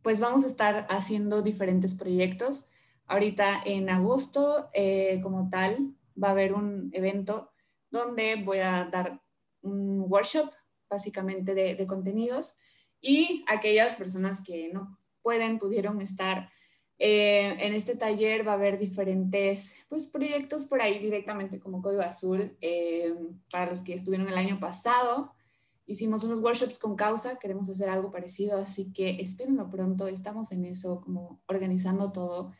pues 0.02 0.20
vamos 0.20 0.44
a 0.44 0.48
estar 0.48 0.86
haciendo 0.90 1.42
diferentes 1.42 1.94
proyectos. 1.94 2.66
Ahorita 3.06 3.60
en 3.64 3.88
agosto, 3.88 4.68
eh, 4.74 5.20
como 5.22 5.48
tal, 5.50 5.94
va 6.20 6.28
a 6.28 6.32
haber 6.32 6.52
un 6.52 6.90
evento 6.92 7.50
donde 7.94 8.42
voy 8.42 8.58
a 8.58 8.84
dar 8.90 9.20
un 9.62 10.04
workshop 10.08 10.50
básicamente 10.90 11.54
de, 11.54 11.86
contenidos 11.86 12.56
y 13.00 13.44
aquellas 13.48 13.96
personas 13.96 14.42
que 14.42 14.70
no 14.72 14.98
pueden, 15.22 15.58
pudieron 15.58 16.00
estar 16.02 16.50
eh, 16.98 17.56
en 17.58 17.72
este 17.72 17.96
taller 17.96 18.46
va 18.46 18.52
a 18.52 18.54
haber 18.54 18.78
diferentes 18.78 19.86
pues, 19.88 20.06
proyectos 20.06 20.66
por 20.66 20.80
ahí 20.80 20.98
directamente 20.98 21.58
como 21.58 21.82
Código 21.82 22.02
Azul. 22.02 22.56
eh, 22.60 23.14
para 23.50 23.70
los 23.70 23.82
que 23.82 23.94
estuvieron 23.94 24.28
el 24.28 24.36
año 24.36 24.58
pasado, 24.60 25.32
hicimos 25.86 26.24
unos 26.24 26.40
workshops 26.40 26.78
con 26.78 26.96
causa, 26.96 27.38
queremos 27.38 27.68
hacer 27.68 27.88
algo 27.88 28.10
parecido, 28.10 28.58
así 28.58 28.92
que 28.92 29.20
espérenlo 29.20 29.70
pronto, 29.70 30.08
estamos 30.08 30.52
en 30.52 30.64
eso, 30.64 31.00
como 31.00 31.42
organizando 31.46 32.12
todo. 32.12 32.52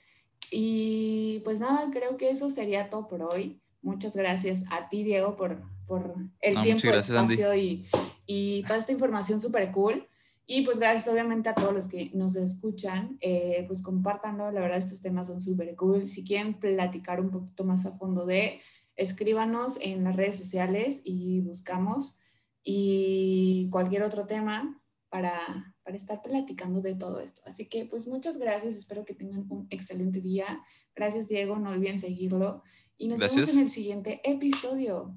Y 0.51 1.41
pues 1.45 1.61
nada, 1.61 1.91
creo 1.91 2.17
que 2.17 2.31
eso 2.31 2.51
sería 2.51 2.91
todo 2.91 3.09
por 3.09 3.23
hoy. 3.23 3.64
Muchas 3.85 4.17
gracias 4.17 4.65
a 4.71 4.89
ti, 4.89 5.05
Diego, 5.05 5.37
por, 5.37 5.63
por 5.87 6.17
el 6.41 6.55
No, 6.55 6.63
tiempo, 6.63 6.83
gracias, 6.85 7.11
espacio 7.11 7.55
y, 7.55 7.87
y 8.27 8.63
toda 8.63 8.79
esta 8.79 8.93
información 8.93 9.41
súper 9.41 9.71
cool. 9.73 10.09
Y 10.47 10.63
pues 10.63 10.79
gracias 10.79 11.07
obviamente 11.09 11.51
a 11.51 11.55
todos 11.55 11.73
los 11.73 11.87
que 11.87 12.11
nos 12.15 12.35
escuchan, 12.37 13.19
eh, 13.21 13.65
pues 13.67 13.83
compártanlo, 13.83 14.51
la 14.51 14.61
verdad 14.61 14.79
estos 14.79 15.03
temas 15.03 15.27
son 15.27 15.41
súper 15.41 15.77
cool. 15.77 16.07
Si 16.07 16.25
quieren 16.25 16.59
platicar 16.59 17.21
un 17.21 17.31
poquito 17.31 17.65
más 17.65 17.85
a 17.87 17.93
fondo 17.93 18.27
de, 18.27 18.61
escríbanos 18.97 19.79
en 19.81 20.05
las 20.05 20.17
redes 20.17 20.37
sociales 20.37 21.03
y 21.05 21.41
buscamos 21.41 22.19
y 22.63 23.69
cualquier 23.71 24.03
otro 24.03 24.27
tema 24.27 24.83
para, 25.11 25.75
para 25.83 25.97
estar 25.97 26.23
platicando 26.23 26.81
de 26.81 26.95
todo 26.95 27.21
esto. 27.21 27.43
Así 27.47 27.69
que 27.69 27.85
pues 27.85 28.07
muchas 28.07 28.39
gracias, 28.39 28.77
espero 28.77 29.05
que 29.05 29.15
tengan 29.15 29.47
un 29.51 29.67
excelente 29.71 30.21
día. 30.21 30.61
Gracias 30.95 31.29
Diego, 31.29 31.59
no 31.59 31.71
olviden 31.71 31.99
seguirlo 31.99 32.63
y 32.97 33.09
nos 33.09 33.19
vemos 33.19 33.49
en 33.49 33.59
el 33.59 33.71
siguiente 33.71 34.21
episodio. 34.25 35.15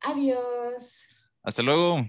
Adiós. 0.00 1.06
Hasta 1.42 1.62
luego. 1.62 2.06